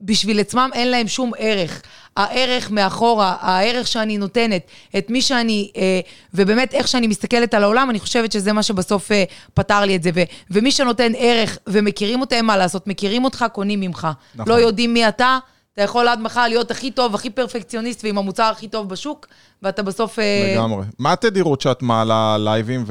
[0.00, 1.82] בשביל עצמם אין להם שום ערך.
[2.16, 4.62] הערך מאחורה, הערך שאני נותנת,
[4.98, 6.00] את מי שאני, אה,
[6.34, 10.02] ובאמת איך שאני מסתכלת על העולם, אני חושבת שזה מה שבסוף אה, פתר לי את
[10.02, 10.10] זה.
[10.14, 12.86] ו, ומי שנותן ערך ומכירים אותם, מה לעשות?
[12.86, 14.08] מכירים אותך, קונים ממך.
[14.34, 14.52] נכון.
[14.52, 15.38] לא יודעים מי אתה.
[15.78, 19.26] אתה יכול עד מחר להיות הכי טוב, הכי פרפקציוניסט ועם המוצר הכי טוב בשוק,
[19.62, 20.18] ואתה בסוף...
[20.18, 20.84] אה, לגמרי.
[20.98, 22.84] מה התדירות שאת מעלה לייבים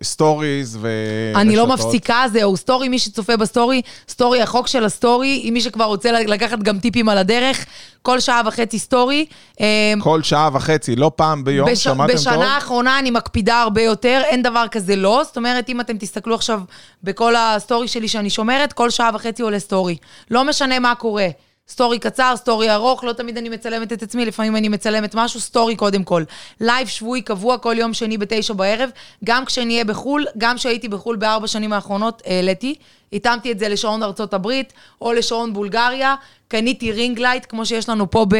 [0.00, 0.88] וסטוריז ו...
[1.34, 2.56] אני לא מפסיקה, זהו.
[2.56, 7.08] סטורי, מי שצופה בסטורי, סטורי, החוק של הסטורי, עם מי שכבר רוצה לקחת גם טיפים
[7.08, 7.66] על הדרך,
[8.02, 9.26] כל שעה וחצי סטורי.
[9.60, 9.66] אה,
[10.00, 11.84] כל שעה וחצי, לא פעם ביום, בש...
[11.84, 12.42] שמעתם בשנה טוב?
[12.42, 15.22] בשנה האחרונה אני מקפידה הרבה יותר, אין דבר כזה לא.
[15.24, 16.60] זאת אומרת, אם אתם תסתכלו עכשיו
[17.02, 19.96] בכל הסטורי שלי שאני שומרת, כל שעה וחצי עולה סטורי.
[20.30, 21.28] לא משנה מה קורה.
[21.68, 25.76] סטורי קצר, סטורי ארוך, לא תמיד אני מצלמת את עצמי, לפעמים אני מצלמת משהו, סטורי
[25.76, 26.22] קודם כל.
[26.60, 28.90] לייב שבועי קבוע כל יום שני בתשע בערב,
[29.24, 32.74] גם כשאני אהיה בחו"ל, גם כשהייתי בחו"ל בארבע שנים האחרונות, העליתי.
[33.14, 36.14] התאמתי את זה לשעון ארצות הברית, או לשעון בולגריה,
[36.48, 38.34] קניתי ring light, כמו שיש לנו פה ב,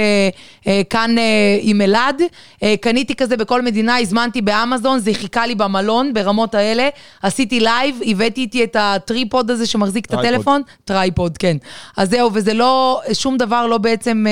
[0.66, 2.22] אה, כאן אה, עם אלעד.
[2.62, 6.88] אה, קניתי כזה בכל מדינה, הזמנתי באמזון, זה חיכה לי במלון, ברמות האלה.
[7.22, 10.26] עשיתי לייב, הבאתי איתי את ה tripod הזה שמחזיק tripod.
[10.26, 10.62] את הטלפון.
[10.84, 11.56] tripod, כן.
[11.96, 14.24] אז זהו, וזה לא, שום דבר לא בעצם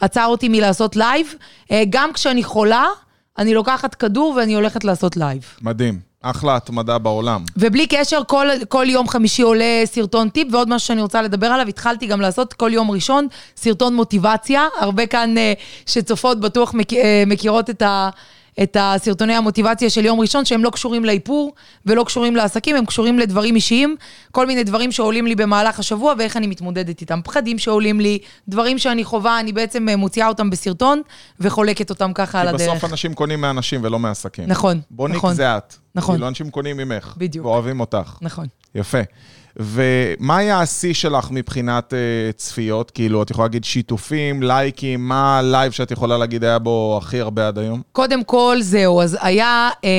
[0.00, 1.34] עצר אותי מלעשות לייב.
[1.90, 2.86] גם כשאני חולה,
[3.38, 5.42] אני לוקחת כדור ואני הולכת לעשות לייב.
[5.62, 6.07] מדהים.
[6.22, 7.44] אחלה התמדה בעולם.
[7.56, 11.68] ובלי קשר, כל, כל יום חמישי עולה סרטון טיפ, ועוד משהו שאני רוצה לדבר עליו,
[11.68, 13.26] התחלתי גם לעשות כל יום ראשון
[13.56, 14.66] סרטון מוטיבציה.
[14.80, 18.10] הרבה כאן uh, שצופות בטוח מכ, uh, מכירות את, ה,
[18.62, 21.54] את הסרטוני המוטיבציה של יום ראשון, שהם לא קשורים לאיפור
[21.86, 23.96] ולא קשורים לעסקים, הם קשורים לדברים אישיים,
[24.32, 27.20] כל מיני דברים שעולים לי במהלך השבוע ואיך אני מתמודדת איתם.
[27.24, 31.02] פחדים שעולים לי, דברים שאני חווה, אני בעצם אה, מוציאה אותם בסרטון
[31.40, 32.76] וחולקת אותם ככה על כי הדרך.
[32.76, 34.44] בסוף אנשים קונים מאנשים ולא מעסקים.
[34.46, 35.34] נכון, בוניק נכון.
[35.34, 35.74] זה את.
[35.98, 36.14] נכון.
[36.14, 37.14] כאילו אנשים קונים ממך.
[37.16, 37.46] בדיוק.
[37.46, 38.18] ואוהבים אותך.
[38.20, 38.46] נכון.
[38.74, 38.98] יפה.
[39.56, 42.90] ומה היה השיא שלך מבחינת אה, צפיות?
[42.90, 47.48] כאילו, את יכולה להגיד שיתופים, לייקים, מה הלייב שאת יכולה להגיד היה בו הכי הרבה
[47.48, 47.82] עד היום?
[47.92, 49.90] קודם כל, זהו, אז היה אה,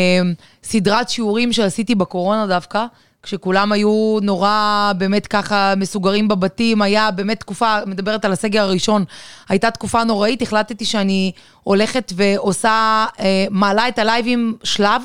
[0.64, 2.86] סדרת שיעורים שעשיתי בקורונה דווקא,
[3.24, 9.06] כשכולם היו נורא באמת ככה מסוגרים בבתים, היה באמת תקופה, מדברת על הסגר הראשון,
[9.50, 11.32] הייתה תקופה נוראית, החלטתי שאני
[11.64, 15.02] הולכת ועושה, אה, מעלה את הלייבים שלב,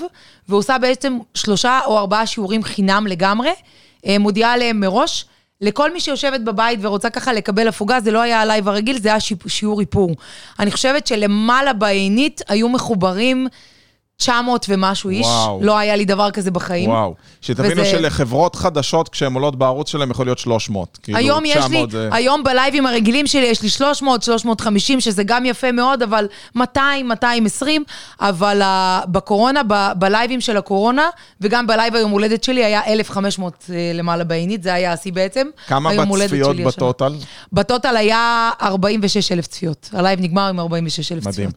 [0.48, 3.50] ועושה בעצם שלושה או ארבעה שיעורים חינם לגמרי,
[4.06, 5.24] אה, מודיעה עליהם מראש.
[5.60, 9.18] לכל מי שיושבת בבית ורוצה ככה לקבל הפוגה, זה לא היה הלייב הרגיל, זה היה
[9.46, 10.16] שיעור איפור.
[10.58, 13.48] אני חושבת שלמעלה בעינית היו מחוברים
[14.18, 15.26] 900 ומשהו איש.
[15.26, 15.58] וואו.
[15.62, 16.90] לא היה לי דבר כזה בחיים.
[16.90, 17.14] וואו.
[17.40, 20.98] שתבינו וזה- שלחברות חדשות, כשהן עולות בערוץ שלהם, יכול להיות 300.
[21.02, 22.08] כאילו, היום יש לי, 900 זה...
[22.12, 27.84] היום בלייבים הרגילים שלי יש לי 300, 350, שזה גם יפה מאוד, אבל 200, 220,
[28.20, 31.08] אבל אה, בקורונה, ב- בלייבים של הקורונה,
[31.40, 35.46] וגם בלייב היום הולדת שלי היה 1,500 אה, למעלה בעינית, זה היה השיא בעצם.
[35.66, 36.66] כמה בצפיות השנה.
[36.68, 37.14] ב total?
[37.52, 39.90] ב total היה 46 אלף צפיות.
[39.92, 41.50] הלייב נגמר עם 46 אלף מדהים.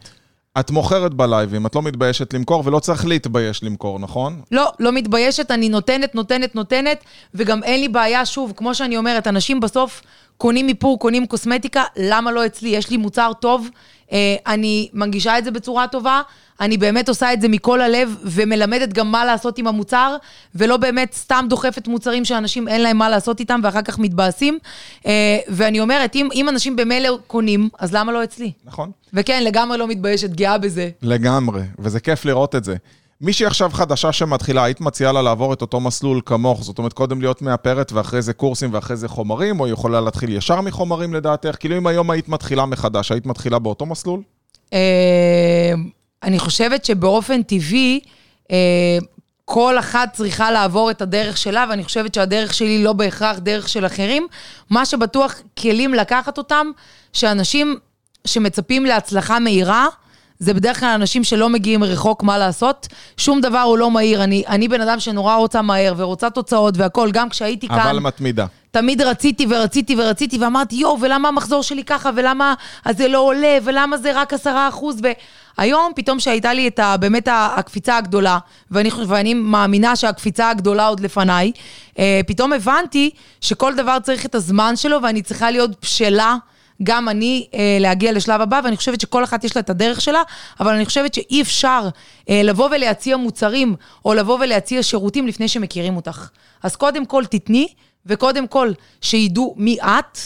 [0.60, 4.42] את מוכרת בלייבים, את לא מתביישת למכור, ולא צריך להתבייש למכור, נכון?
[4.52, 9.28] לא, לא מתביישת, אני נותנת, נותנת, נותנת, וגם אין לי בעיה, שוב, כמו שאני אומרת,
[9.28, 10.02] אנשים בסוף
[10.38, 12.70] קונים איפור, קונים קוסמטיקה, למה לא אצלי?
[12.70, 13.70] יש לי מוצר טוב,
[14.12, 16.22] אה, אני מנגישה את זה בצורה טובה,
[16.62, 20.16] אני באמת עושה את זה מכל הלב, ומלמדת גם מה לעשות עם המוצר,
[20.56, 24.60] ולא באמת סתם דוחפת מוצרים שאנשים אין להם מה לעשות איתם, ואחר כך מתבאסים.
[25.06, 28.52] אה, ואני אומרת, אם, אם אנשים במילא קונים, אז למה לא אצלי?
[28.66, 28.92] נכון.
[29.14, 30.90] וכן, לגמרי לא מתביישת, גאה בזה.
[31.02, 32.76] לגמרי, וזה כיף לראות את זה.
[33.22, 36.64] מישהי עכשיו חדשה שמתחילה, היית מציעה לה לעבור את אותו מסלול כמוך?
[36.64, 40.34] זאת אומרת, קודם להיות מאפרת ואחרי זה קורסים ואחרי זה חומרים, או היא יכולה להתחיל
[40.34, 41.56] ישר מחומרים לדעתך?
[41.60, 44.22] כאילו אם היום היית מתחילה מחדש, היית מתחילה באותו מסלול?
[44.74, 45.74] אה,
[46.24, 48.00] אני חושבת שבאופן טבעי,
[48.52, 48.98] אה,
[49.46, 53.86] כל אחת צריכה לעבור את הדרך שלה, ואני חושבת שהדרך שלי לא בהכרח דרך של
[53.86, 54.28] אחרים.
[54.70, 56.68] מה שבטוח, כלים לקחת אותם,
[57.14, 57.78] שאנשים
[58.26, 59.88] שמצפים להצלחה מהירה,
[60.40, 62.88] זה בדרך כלל אנשים שלא מגיעים רחוק מה לעשות.
[63.18, 64.24] שום דבר הוא לא מהיר.
[64.24, 67.80] אני, אני בן אדם שנורא רוצה מהר ורוצה תוצאות והכול, גם כשהייתי כאן.
[67.80, 68.46] אבל מתמידה.
[68.72, 72.54] תמיד רציתי ורציתי ורציתי, ואמרתי, יואו, ולמה המחזור שלי ככה, ולמה
[72.90, 75.02] זה לא עולה, ולמה זה רק עשרה אחוז,
[75.58, 78.38] והיום פתאום שהייתה לי את ה, באמת הקפיצה הגדולה,
[78.72, 81.52] ואני, ואני מאמינה שהקפיצה הגדולה עוד לפניי,
[82.00, 83.10] אה, פתאום הבנתי
[83.42, 86.38] שכל דבר צריך את הזמן שלו, ואני צריכה להיות בשלה.
[86.84, 90.22] גם אני אה, להגיע לשלב הבא, ואני חושבת שכל אחת יש לה את הדרך שלה,
[90.60, 91.90] אבל אני חושבת שאי אפשר
[92.30, 96.30] אה, לבוא ולהציע מוצרים, או לבוא ולהציע שירותים לפני שמכירים אותך.
[96.64, 97.68] אז קודם כל תתני,
[98.06, 100.20] וקודם כל שידעו מי את,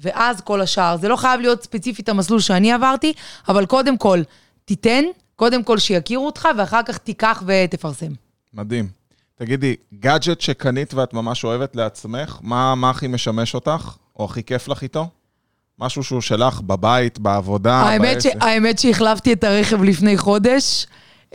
[0.00, 0.96] ואז כל השאר.
[0.96, 3.12] זה לא חייב להיות ספציפית המסלול שאני עברתי,
[3.48, 4.22] אבל קודם כל
[4.64, 5.04] תיתן,
[5.36, 8.12] קודם כל שיכירו אותך, ואחר כך תיקח ותפרסם.
[8.54, 8.88] מדהים.
[9.36, 14.68] תגידי, גאדג'ט שקנית ואת ממש אוהבת לעצמך, מה, מה הכי משמש אותך, או הכי כיף
[14.68, 15.08] לך איתו?
[15.78, 18.26] משהו שהוא שלך בבית, בעבודה, האמת, ש...
[18.40, 20.86] האמת שהחלפתי את הרכב לפני חודש.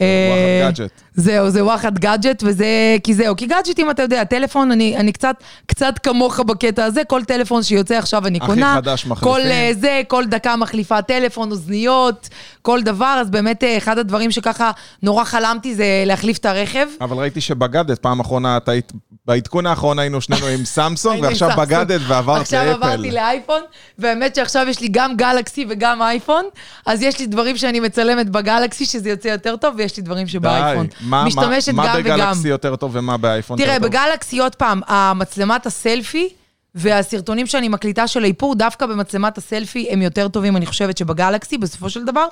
[0.01, 1.01] אה, וואחד גאדג'ט.
[1.13, 5.35] זהו, זה וואחד גאדג'ט, וזה, כי זהו, כי גאדג'טים, אתה יודע, טלפון, אני, אני קצת,
[5.65, 8.73] קצת כמוך בקטע הזה, כל טלפון שיוצא עכשיו אני הכי קונה.
[8.75, 9.33] חדש מחליפים.
[9.33, 12.29] כל אה, זה, כל דקה מחליפה טלפון, אוזניות,
[12.61, 14.71] כל דבר, אז באמת אה, אחד הדברים שככה
[15.03, 16.87] נורא חלמתי זה להחליף את הרכב.
[17.01, 18.91] אבל ראיתי שבגדת, פעם אחרונה, את היית,
[19.25, 21.49] בעדכון האחרון היינו שנינו עם סמסונג, ועכשיו.
[21.57, 22.83] בגדת ועברת עכשיו לאפל.
[22.83, 23.61] עברתי לאייפון,
[23.99, 26.45] והאמת שעכשיו יש לי גם גלקסי וגם אייפון,
[26.85, 30.85] אז יש לי דברים שאני מצלמת בגלקסי, שזה יוצא יותר טוב, ויש לי דברים שבאייפון.
[30.85, 30.95] די.
[31.09, 32.19] מה- משתמשת מה, גם מה וגם.
[32.19, 33.91] בגלקסי יותר טוב ומה באייפון תראה, יותר טוב?
[33.91, 36.29] בגלקסי, עוד פעם, המצלמת הסלפי
[36.75, 41.89] והסרטונים שאני מקליטה של האיפור, דווקא במצלמת הסלפי הם יותר טובים, אני חושבת, שבגלקסי, בסופו
[41.89, 42.25] של דבר,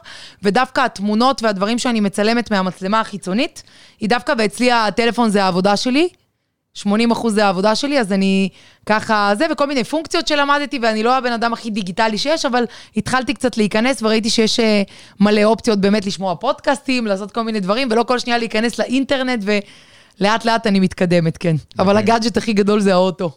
[0.43, 3.63] ודווקא התמונות והדברים שאני מצלמת מהמצלמה החיצונית,
[3.99, 6.09] היא דווקא, ואצלי הטלפון זה העבודה שלי.
[6.77, 8.49] 80 אחוז זה העבודה שלי, אז אני
[8.85, 12.63] ככה, זה, וכל מיני פונקציות שלמדתי, ואני לא הבן אדם הכי דיגיטלי שיש, אבל
[12.97, 14.81] התחלתי קצת להיכנס, וראיתי שיש אה,
[15.19, 19.63] מלא אופציות באמת לשמוע פודקאסטים, לעשות כל מיני דברים, ולא כל שנייה להיכנס לאינטרנט, ולאט
[20.21, 21.55] לאט אני מתקדמת, כן.
[21.79, 23.31] אבל הגאדג'ט הכי גדול זה האוטו.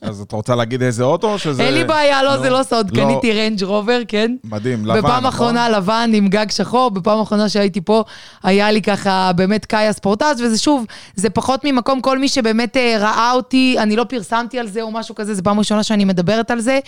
[0.00, 1.32] אז את רוצה להגיד איזה אוטו?
[1.32, 1.62] או שזה...
[1.62, 3.04] אין לי בעיה, לא, זה לא סוד, לא.
[3.04, 4.36] קניתי רנג' רובר, כן.
[4.44, 5.24] מדהים, לבן, בפעם נכון?
[5.24, 8.04] האחרונה לבן עם גג שחור, בפעם האחרונה שהייתי פה,
[8.42, 12.96] היה לי ככה באמת קאיה ספורטאז' וזה שוב, זה פחות ממקום, כל מי שבאמת אה,
[12.98, 16.50] ראה אותי, אני לא פרסמתי על זה או משהו כזה, זו פעם ראשונה שאני מדברת
[16.50, 16.78] על זה,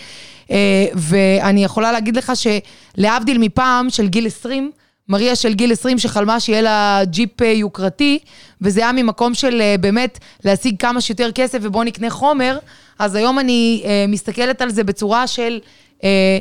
[0.51, 4.71] אה, ואני יכולה להגיד לך שלהבדיל מפעם של גיל 20,
[5.09, 8.19] מריה של גיל 20 שחלמה שיהיה לה ג'יפ אה, יוקרתי,
[8.61, 12.57] וזה היה ממקום של אה, באמת להשיג כמה שיותר כסף ובואו נקנה חומר,
[12.99, 15.59] אז היום אני אה, מסתכלת על זה בצורה של...
[16.03, 16.37] אה,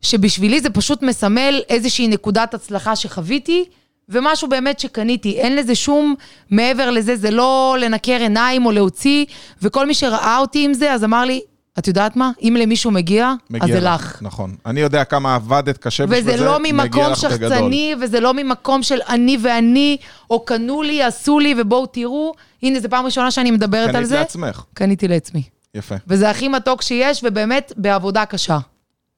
[0.00, 3.64] שבשבילי זה פשוט מסמל איזושהי נקודת הצלחה שחוויתי,
[4.08, 5.32] ומשהו באמת שקניתי.
[5.32, 6.14] אין לזה שום
[6.50, 9.24] מעבר לזה, זה לא לנקר עיניים או להוציא,
[9.62, 11.40] וכל מי שראה אותי עם זה, אז אמר לי,
[11.78, 12.30] את יודעת מה?
[12.42, 14.18] אם למישהו מגיע, אז זה לך.
[14.22, 14.56] נכון.
[14.66, 17.48] אני יודע כמה עבדת קשה בשביל זה, וזה לא מגיע ממקום לך בגדול.
[17.48, 19.96] שחצני, וזה לא ממקום של אני ואני,
[20.30, 22.34] או קנו לי, עשו לי, ובואו תראו.
[22.62, 24.14] הנה, זו פעם ראשונה שאני מדברת על קנית זה.
[24.14, 24.64] לעצמך.
[24.74, 25.42] קניתי לעצמי.
[25.74, 28.58] יפה, וזה הכי מתוק שיש, ובאמת, בעבודה קשה.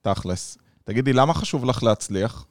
[0.02, 0.58] תכלס.
[0.84, 2.44] תגידי, למה חשוב לך להצליח?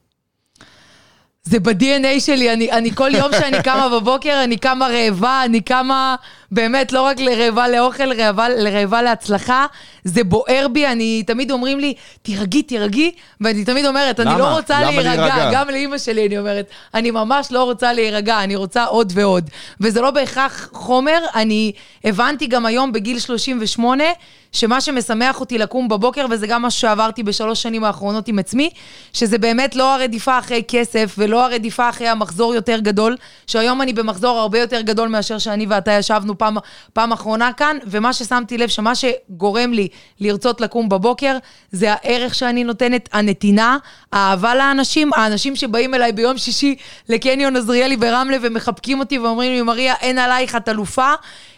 [1.50, 6.16] זה ב-DNA שלי, אני, אני כל יום שאני קמה בבוקר, אני קמה רעבה, אני קמה
[6.52, 9.66] באמת לא רק לרעבה לאוכל, רעבה, לרעבה להצלחה,
[10.04, 14.40] זה בוער בי, אני, תמיד אומרים לי, תירגעי, תירגעי, ואני תמיד אומרת, אני למה?
[14.40, 15.50] לא רוצה למה להירגע, להירגע?
[15.54, 19.50] גם לאימא שלי אני אומרת, אני ממש לא רוצה להירגע, אני רוצה עוד ועוד.
[19.82, 21.72] וזה לא בהכרח חומר, אני
[22.04, 24.04] הבנתי גם היום בגיל 38,
[24.52, 28.70] שמה שמשמח אותי לקום בבוקר, וזה גם מה שעברתי בשלוש שנים האחרונות עם עצמי,
[29.14, 34.40] שזה באמת לא הרדיפה אחרי כסף, ולא הרדיפה אחרי המחזור יותר גדול, שהיום אני במחזור
[34.40, 36.58] הרבה יותר גדול מאשר שאני ואתה ישבנו פעם,
[36.94, 39.88] פעם אחרונה כאן, ומה ששמתי לב, שמה שגורם לי
[40.20, 41.38] לרצות לקום בבוקר,
[41.72, 43.78] זה הערך שאני נותנת, הנתינה,
[44.12, 46.76] האהבה לאנשים, האנשים שבאים אליי ביום שישי
[47.10, 51.14] לקניון עזריאלי ברמלה ומחבקים אותי ואומרים לי, מריה, אין עלייך, את אלופה.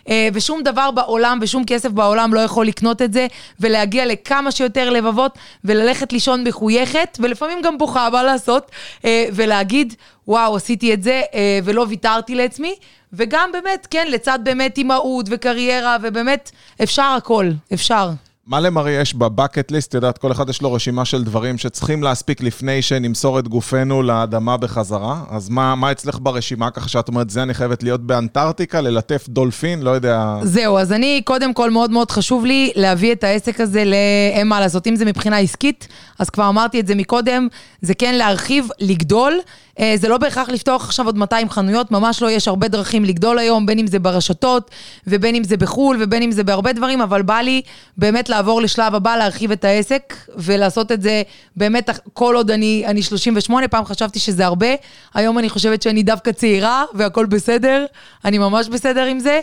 [0.09, 3.27] אה, ושום דבר בעולם ושום כסף בעולם לא יכול לקנות את זה,
[3.59, 8.71] ולהגיע לכמה שיותר לבבות, וללכת לישון מחויכת, ולפעמים גם בוכה, מה לעשות,
[9.05, 9.93] אה, ולהגיד,
[10.27, 12.75] וואו, עשיתי את זה, אה, ולא ויתרתי לעצמי,
[13.13, 16.51] וגם באמת, כן, לצד באמת אימהות וקריירה, ובאמת,
[16.83, 18.09] אפשר הכל, אפשר.
[18.49, 19.93] מה למרי יש בבקט ליסט?
[19.93, 24.57] יודעת, כל אחד יש לו רשימה של דברים שצריכים להספיק לפני שנמסור את גופנו לאדמה
[24.57, 25.21] בחזרה.
[25.29, 29.81] אז מה, מה אצלך ברשימה, ככה שאת אומרת, זה אני חייבת להיות באנטארקטיקה, ללטף דולפין,
[29.81, 30.35] לא יודע...
[30.43, 34.59] זהו, אז אני, קודם כל, מאוד מאוד חשוב לי להביא את העסק הזה לאין מה
[34.59, 34.87] לעשות.
[34.87, 35.87] אם זה מבחינה עסקית,
[36.19, 37.47] אז כבר אמרתי את זה מקודם,
[37.81, 39.39] זה כן להרחיב, לגדול.
[39.79, 43.39] אה, זה לא בהכרח לפתוח עכשיו עוד 200 חנויות, ממש לא, יש הרבה דרכים לגדול
[43.39, 44.71] היום, בין אם זה ברשתות,
[45.07, 47.61] ובין אם זה בחו"ל, ובין אם זה בהרבה דברים, אבל בא לי
[47.97, 51.21] באמת לעבור לשלב הבא, להרחיב את העסק, ולעשות את זה
[51.55, 54.67] באמת כל עוד אני, אני 38, פעם חשבתי שזה הרבה,
[55.13, 57.85] היום אני חושבת שאני דווקא צעירה, והכל בסדר,
[58.25, 59.39] אני ממש בסדר עם זה.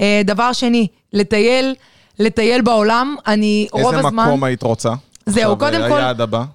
[0.00, 1.74] אה, דבר שני, לטייל,
[2.18, 4.26] לטייל בעולם, אני רוב איזה הזמן...
[4.26, 4.92] מקום היית רוצה?
[5.28, 6.00] זהו, קודם אה, כל.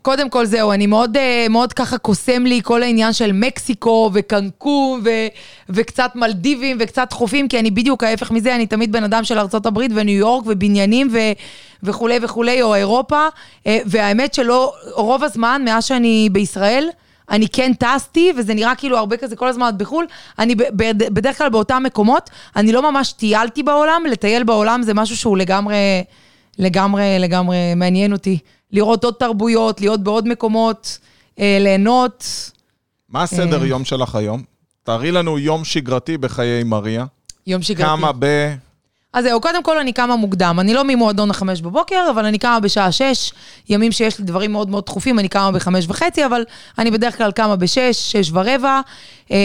[0.01, 5.01] קודם כל זהו, אני מאוד, אה, מאוד ככה קוסם לי כל העניין של מקסיקו וקנקום
[5.05, 5.09] ו,
[5.69, 9.77] וקצת מלדיבים וקצת חופים, כי אני בדיוק ההפך מזה, אני תמיד בן אדם של ארה"ב
[9.91, 11.17] וניו יורק ובניינים ו,
[11.83, 13.27] וכולי וכולי, או אירופה,
[13.67, 16.89] אה, והאמת שלא, רוב הזמן, מאז שאני בישראל,
[17.29, 20.05] אני כן טסתי, וזה נראה כאילו הרבה כזה כל הזמן בחו"ל,
[20.39, 25.37] אני בדרך כלל באותם מקומות, אני לא ממש טיילתי בעולם, לטייל בעולם זה משהו שהוא
[25.37, 25.75] לגמרי,
[26.59, 28.37] לגמרי, לגמרי מעניין אותי.
[28.71, 30.97] לראות עוד תרבויות, להיות בעוד מקומות,
[31.39, 32.51] אה, ליהנות.
[33.09, 33.67] מה הסדר אה.
[33.67, 34.43] יום שלך היום?
[34.83, 37.05] תארי לנו יום שגרתי בחיי מריה.
[37.47, 37.83] יום שגרתי.
[37.83, 38.53] כמה ב...
[39.13, 40.57] אז זהו, קודם כל אני קמה מוקדם.
[40.59, 43.31] אני לא ממועדון החמש בבוקר, אבל אני קמה בשעה שש.
[43.69, 46.45] ימים שיש לי דברים מאוד מאוד דחופים, אני קמה בחמש וחצי, אבל
[46.77, 48.81] אני בדרך כלל קמה בשש, שש ורבע.
[49.31, 49.35] אמ,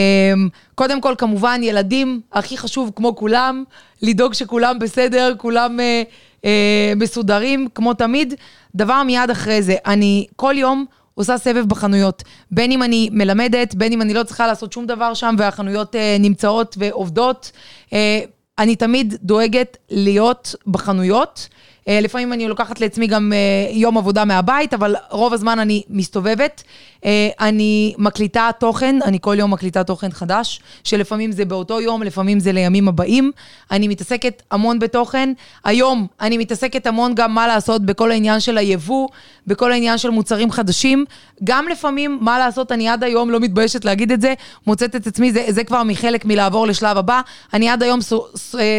[0.74, 3.64] קודם כל, כמובן, ילדים, הכי חשוב, כמו כולם,
[4.02, 6.02] לדאוג שכולם בסדר, כולם אה,
[6.44, 8.34] אה, מסודרים, כמו תמיד.
[8.74, 10.84] דבר מיד אחרי זה, אני כל יום...
[11.14, 12.22] עושה סבב בחנויות.
[12.50, 16.16] בין אם אני מלמדת, בין אם אני לא צריכה לעשות שום דבר שם והחנויות אה,
[16.20, 17.52] נמצאות ועובדות.
[17.92, 18.20] אה,
[18.58, 21.48] אני תמיד דואגת להיות בחנויות.
[21.88, 26.62] אה, לפעמים אני לוקחת לעצמי גם אה, יום עבודה מהבית, אבל רוב הזמן אני מסתובבת.
[27.04, 32.40] אה, אני מקליטה תוכן, אני כל יום מקליטה תוכן חדש, שלפעמים זה באותו יום, לפעמים
[32.40, 33.32] זה לימים הבאים.
[33.70, 35.32] אני מתעסקת המון בתוכן.
[35.64, 39.08] היום אני מתעסקת המון גם מה לעשות בכל העניין של היבוא,
[39.46, 41.04] בכל העניין של מוצרים חדשים.
[41.44, 44.34] גם לפעמים, מה לעשות, אני עד היום לא מתביישת להגיד את זה,
[44.66, 47.20] מוצאת את עצמי, זה, זה כבר מחלק מלעבור לשלב הבא.
[47.54, 48.00] אני עד היום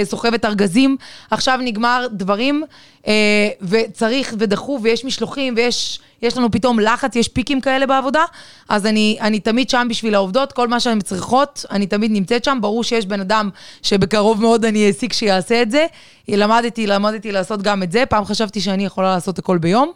[0.04, 0.98] סוחבת ארגזים,
[1.32, 2.64] עכשיו נגמר דברים,
[3.62, 8.24] וצריך ודחוף, ויש משלוחים, ויש יש לנו פתאום לחץ, יש פיקים כאלה בעבודה,
[8.70, 12.58] אז אני, אני תמיד שם בשביל העובדות, כל מה שהן צריכות, אני תמיד נמצאת שם.
[12.62, 13.50] ברור שיש בן אדם
[13.82, 15.86] שבקרוב מאוד אני אעסיק שיעשה את זה.
[16.28, 19.92] למדתי, למדתי לעשות גם את זה, פעם חשבתי שאני יכולה לעשות הכל ביום.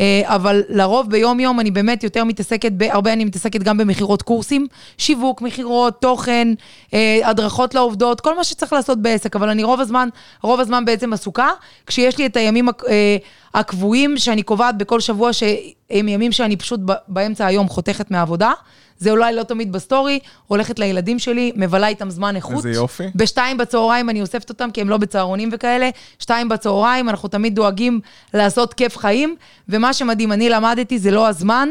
[0.00, 4.66] אה, אבל לרוב ביום-יום אני באמת יותר מתעסקת, הרבה אני מתעסקת גם במכירות קורסים,
[4.98, 6.48] שיווק, מכירות, תוכן,
[6.94, 10.08] אה, הדרכות לעובדות, כל מה שצריך לעשות בעסק, אבל אני רוב הזמן,
[10.42, 11.48] רוב הזמן בעצם עסוקה,
[11.86, 13.16] כשיש לי את הימים אה,
[13.54, 18.52] הקבועים שאני קובעת בכל שבוע, שהם ימים שאני פשוט באמצע היום חותכת מהעבודה,
[19.00, 22.56] זה אולי לא תמיד בסטורי, הולכת לילדים שלי, מבלה איתם זמן איכות.
[22.66, 23.04] איזה יופי.
[23.14, 25.90] בשתיים בצהריים אני אוספת אותם, כי הם לא בצהרונים וכאלה.
[26.18, 28.00] שתיים בצהריים, אנחנו תמיד דואגים
[28.34, 29.36] לעשות כיף חיים,
[29.68, 31.68] ומה שמדהים, אני למדתי, זה לא הזמן,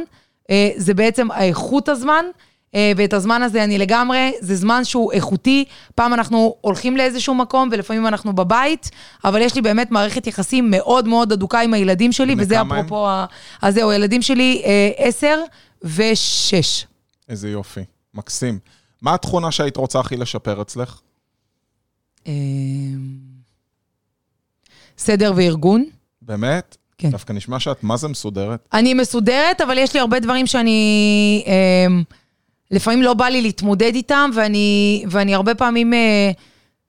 [0.49, 2.25] אה, זה בעצם האיכות הזמן.
[2.75, 5.65] אה, ואת הזמן הזה אני לגמרי, זה זמן שהוא איכותי.
[5.95, 8.89] פעם אנחנו הולכים לאיזשהו מקום ולפעמים אנחנו בבית,
[9.25, 12.61] אבל יש לי באמת מערכת יחסים מאוד מאוד אדוקה עם הילדים שלי, וזה?
[12.61, 13.25] אפרופו ה...
[13.61, 15.39] אז זהו, הילדים שלי אה, עשר
[15.84, 16.86] ושש.
[17.30, 17.82] איזה יופי,
[18.13, 18.59] מקסים.
[19.01, 21.01] מה התכונה שהיית רוצה הכי לשפר אצלך?
[22.27, 22.34] אה,
[24.97, 25.86] סדר וארגון.
[26.21, 26.77] באמת?
[26.97, 27.09] כן.
[27.09, 28.67] דווקא נשמע שאת מה זה מסודרת.
[28.73, 31.43] אני מסודרת, אבל יש לי הרבה דברים שאני...
[31.47, 31.88] אה,
[32.71, 36.32] לפעמים לא בא לי להתמודד איתם, ואני, ואני הרבה פעמים אה,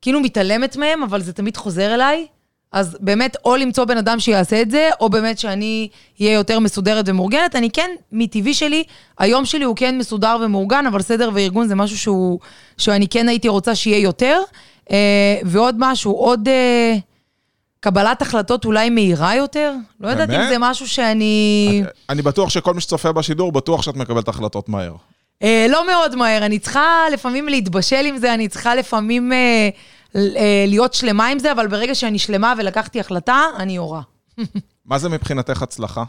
[0.03, 2.26] כאילו מתעלמת מהם, אבל זה תמיד חוזר אליי.
[2.73, 5.89] אז באמת, או למצוא בן אדם שיעשה את זה, או באמת שאני
[6.21, 7.57] אהיה יותר מסודרת ומאורגנת.
[7.57, 8.85] אני כן, מטבעי שלי,
[9.18, 12.39] היום שלי הוא כן מסודר ומאורגן, אבל סדר וארגון זה משהו שהוא,
[12.79, 14.41] שאני כן הייתי רוצה שיהיה יותר.
[14.91, 16.97] אה, ועוד משהו, עוד אה,
[17.81, 19.75] קבלת החלטות אולי מהירה יותר.
[20.01, 20.49] לא יודעת אם באמת?
[20.49, 21.83] זה משהו שאני...
[22.09, 24.95] אני בטוח שכל מי שצופה בשידור, בטוח שאת מקבלת החלטות מהר.
[25.43, 29.68] אה, לא מאוד מהר, אני צריכה לפעמים להתבשל עם זה, אני צריכה לפעמים אה,
[30.66, 34.02] להיות שלמה עם זה, אבל ברגע שאני שלמה ולקחתי החלטה, אני יורה.
[34.84, 36.04] מה זה מבחינתך הצלחה?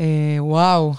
[0.00, 0.94] אה, וואו,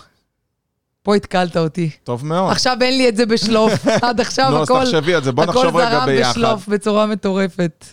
[1.03, 1.89] פה התקלת אותי.
[2.03, 2.51] טוב מאוד.
[2.51, 5.45] עכשיו אין לי את זה בשלוף, עד עכשיו נו, אז הכל, תחשבי על זה, בוא
[5.45, 6.32] נחשוב רגע הכל זרם ביחד.
[6.32, 7.86] בשלוף בצורה מטורפת.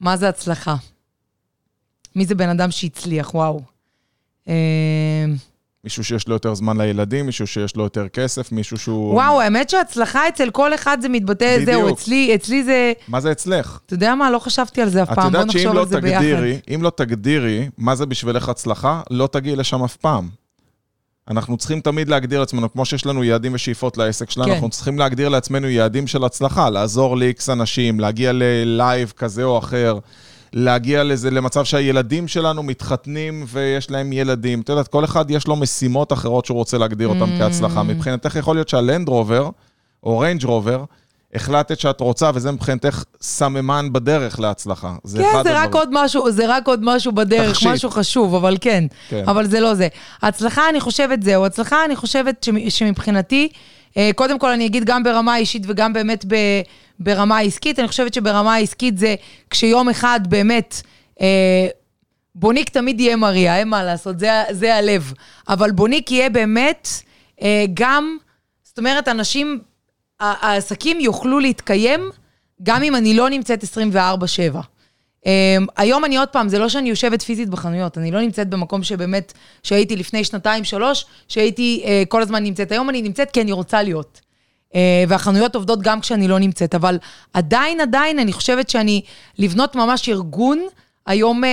[0.00, 0.76] מה זה הצלחה?
[2.16, 3.34] מי זה בן אדם שהצליח?
[3.34, 3.60] וואו.
[5.84, 9.14] מישהו שיש לו יותר זמן לילדים, מישהו שיש לו יותר כסף, מישהו שהוא...
[9.14, 11.98] וואו, האמת שהצלחה אצל כל אחד זה מתבטא, זהו, בדיוק.
[11.98, 12.92] אצלי, אצלי זה...
[13.08, 13.78] מה זה אצלך?
[13.86, 14.30] אתה יודע מה?
[14.30, 16.22] לא חשבתי על זה אף את פעם, בוא יודעת שאם נחשוב לא על זה ביחד.
[16.22, 20.28] תגדירי, אם לא תגדירי מה זה בשבילך הצלחה, לא תגיעי לשם אף פעם.
[21.30, 24.52] אנחנו צריכים תמיד להגדיר לעצמנו, כמו שיש לנו יעדים ושאיפות לעסק שלנו, כן.
[24.52, 29.98] אנחנו צריכים להגדיר לעצמנו יעדים של הצלחה, לעזור ל-X אנשים, להגיע ללייב כזה או אחר,
[30.52, 34.60] להגיע לזה, למצב שהילדים שלנו מתחתנים ויש להם ילדים.
[34.60, 37.38] את יודעת, כל אחד יש לו משימות אחרות שהוא רוצה להגדיר אותן אממ.
[37.38, 37.82] כהצלחה.
[37.82, 39.50] מבחינתך יכול להיות שהלנד רובר,
[40.02, 40.84] או ריינג' רובר,
[41.34, 44.94] החלטת שאת רוצה, וזה מבחינתך סממן בדרך להצלחה.
[45.04, 45.74] זה כן, זה רק.
[45.74, 47.68] עוד משהו, זה רק עוד משהו בדרך, תכשיט.
[47.68, 48.84] משהו חשוב, אבל כן.
[49.08, 49.24] כן.
[49.26, 49.88] אבל זה לא זה.
[50.22, 51.46] הצלחה, אני חושבת זהו.
[51.46, 53.58] הצלחה, אני חושבת שמ- שמבחינתי, אה,
[54.14, 56.34] קודם כל אני אגיד גם ברמה האישית וגם באמת ב,
[57.00, 59.14] ברמה העסקית, אני חושבת שברמה העסקית זה
[59.50, 60.82] כשיום אחד באמת...
[61.20, 61.68] אה,
[62.34, 65.12] בוניק תמיד יהיה מריה, אין מה לעשות, זה, זה הלב.
[65.48, 66.88] אבל בוניק יהיה באמת
[67.42, 68.16] אה, גם,
[68.62, 69.60] זאת אומרת, אנשים,
[70.20, 72.10] העסקים יוכלו להתקיים
[72.62, 73.96] גם אם אני לא נמצאת 24-7.
[75.28, 78.82] Um, היום אני עוד פעם, זה לא שאני יושבת פיזית בחנויות, אני לא נמצאת במקום
[78.82, 82.72] שבאמת, שהייתי לפני שנתיים, שלוש, שהייתי uh, כל הזמן נמצאת.
[82.72, 84.20] היום אני נמצאת כי אני רוצה להיות.
[84.72, 84.76] אה,
[85.08, 86.98] והחנויות עובדות גם כשאני לא נמצאת, אבל
[87.32, 89.02] עדיין, עדיין, אני חושבת שאני,
[89.38, 90.66] לבנות ממש ארגון,
[91.06, 91.46] היום, אה,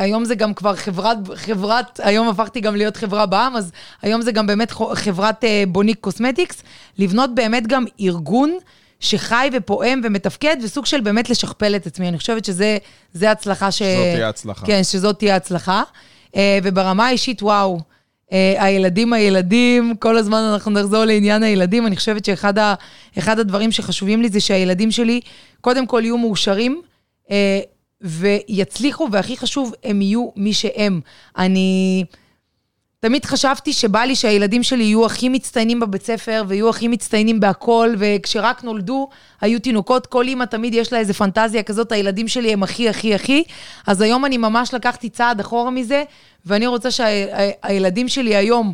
[0.00, 4.32] היום זה גם כבר חברת, חברת, היום הפכתי גם להיות חברה בע"מ, אז היום זה
[4.32, 6.62] גם באמת חברת uh, בוניק קוסמטיקס,
[6.98, 8.58] לבנות באמת גם ארגון
[9.00, 12.08] שחי ופועם ומתפקד, וסוג של באמת לשכפל את עצמי.
[12.08, 12.78] אני חושבת שזה
[13.12, 13.78] זה הצלחה ש...
[13.78, 14.66] שזאת תהיה הצלחה.
[14.66, 15.82] כן, שזאת תהיה הצלחה.
[16.36, 17.80] אה, וברמה האישית, וואו,
[18.32, 21.86] אה, הילדים, הילדים, כל הזמן אנחנו נחזור לעניין הילדים.
[21.86, 22.74] אני חושבת שאחד ה,
[23.18, 25.20] אחד הדברים שחשובים לי זה שהילדים שלי,
[25.60, 26.82] קודם כל יהיו מאושרים.
[27.30, 27.60] אה,
[28.00, 31.00] ויצליחו, והכי חשוב, הם יהיו מי שהם.
[31.38, 32.04] אני
[33.00, 37.94] תמיד חשבתי שבא לי שהילדים שלי יהיו הכי מצטיינים בבית ספר, ויהיו הכי מצטיינים בהכל,
[37.98, 39.08] וכשרק נולדו,
[39.40, 43.14] היו תינוקות, כל אימא תמיד יש לה איזה פנטזיה כזאת, הילדים שלי הם הכי, הכי,
[43.14, 43.44] הכי.
[43.86, 46.04] אז היום אני ממש לקחתי צעד אחורה מזה,
[46.46, 48.72] ואני רוצה שהילדים שלי היום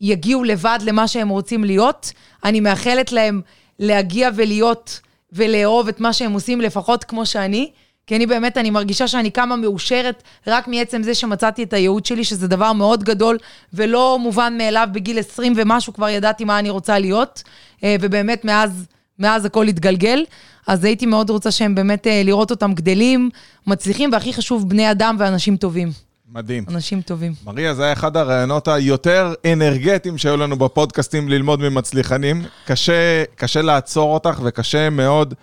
[0.00, 2.12] יגיעו לבד למה שהם רוצים להיות.
[2.44, 3.40] אני מאחלת להם
[3.78, 5.00] להגיע ולהיות
[5.32, 7.70] ולאהוב את מה שהם עושים, לפחות כמו שאני.
[8.06, 12.24] כי אני באמת, אני מרגישה שאני קמה מאושרת רק מעצם זה שמצאתי את הייעוד שלי,
[12.24, 13.38] שזה דבר מאוד גדול
[13.74, 17.42] ולא מובן מאליו בגיל 20 ומשהו, כבר ידעתי מה אני רוצה להיות,
[17.84, 18.86] אה, ובאמת מאז,
[19.18, 20.24] מאז הכל התגלגל.
[20.66, 23.30] אז הייתי מאוד רוצה שהם באמת, אה, לראות אותם גדלים,
[23.66, 25.92] מצליחים, והכי חשוב, בני אדם ואנשים טובים.
[26.32, 26.64] מדהים.
[26.68, 27.32] אנשים טובים.
[27.44, 32.44] מריה, זה היה אחד הראיונות היותר אנרגטיים שהיו לנו בפודקאסטים ללמוד ממצליחנים.
[32.66, 35.34] קשה, קשה לעצור אותך וקשה מאוד,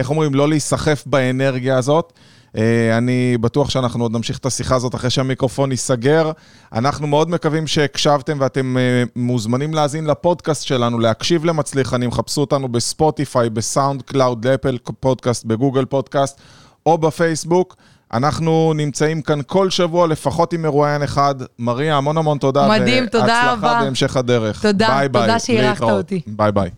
[0.00, 2.12] איך אומרים, לא להיסחף באנרגיה הזאת.
[2.56, 6.30] אה, אני בטוח שאנחנו עוד נמשיך את השיחה הזאת אחרי שהמיקרופון ייסגר.
[6.72, 13.50] אנחנו מאוד מקווים שהקשבתם ואתם אה, מוזמנים להאזין לפודקאסט שלנו, להקשיב למצליחנים, חפשו אותנו בספוטיפיי,
[13.50, 16.40] בסאונד קלאוד, באפל פודקאסט, בגוגל פודקאסט
[16.86, 17.76] או בפייסבוק.
[18.12, 21.34] אנחנו נמצאים כאן כל שבוע, לפחות עם מרואיין אחד.
[21.58, 22.68] מריה, המון המון תודה.
[22.68, 23.62] מדהים, תודה רבה.
[23.62, 24.62] והצלחה בהמשך הדרך.
[24.62, 25.08] תודה, ביי.
[25.08, 25.82] תודה שאירחת.
[25.82, 26.20] אותי.
[26.26, 26.70] ביי ביי.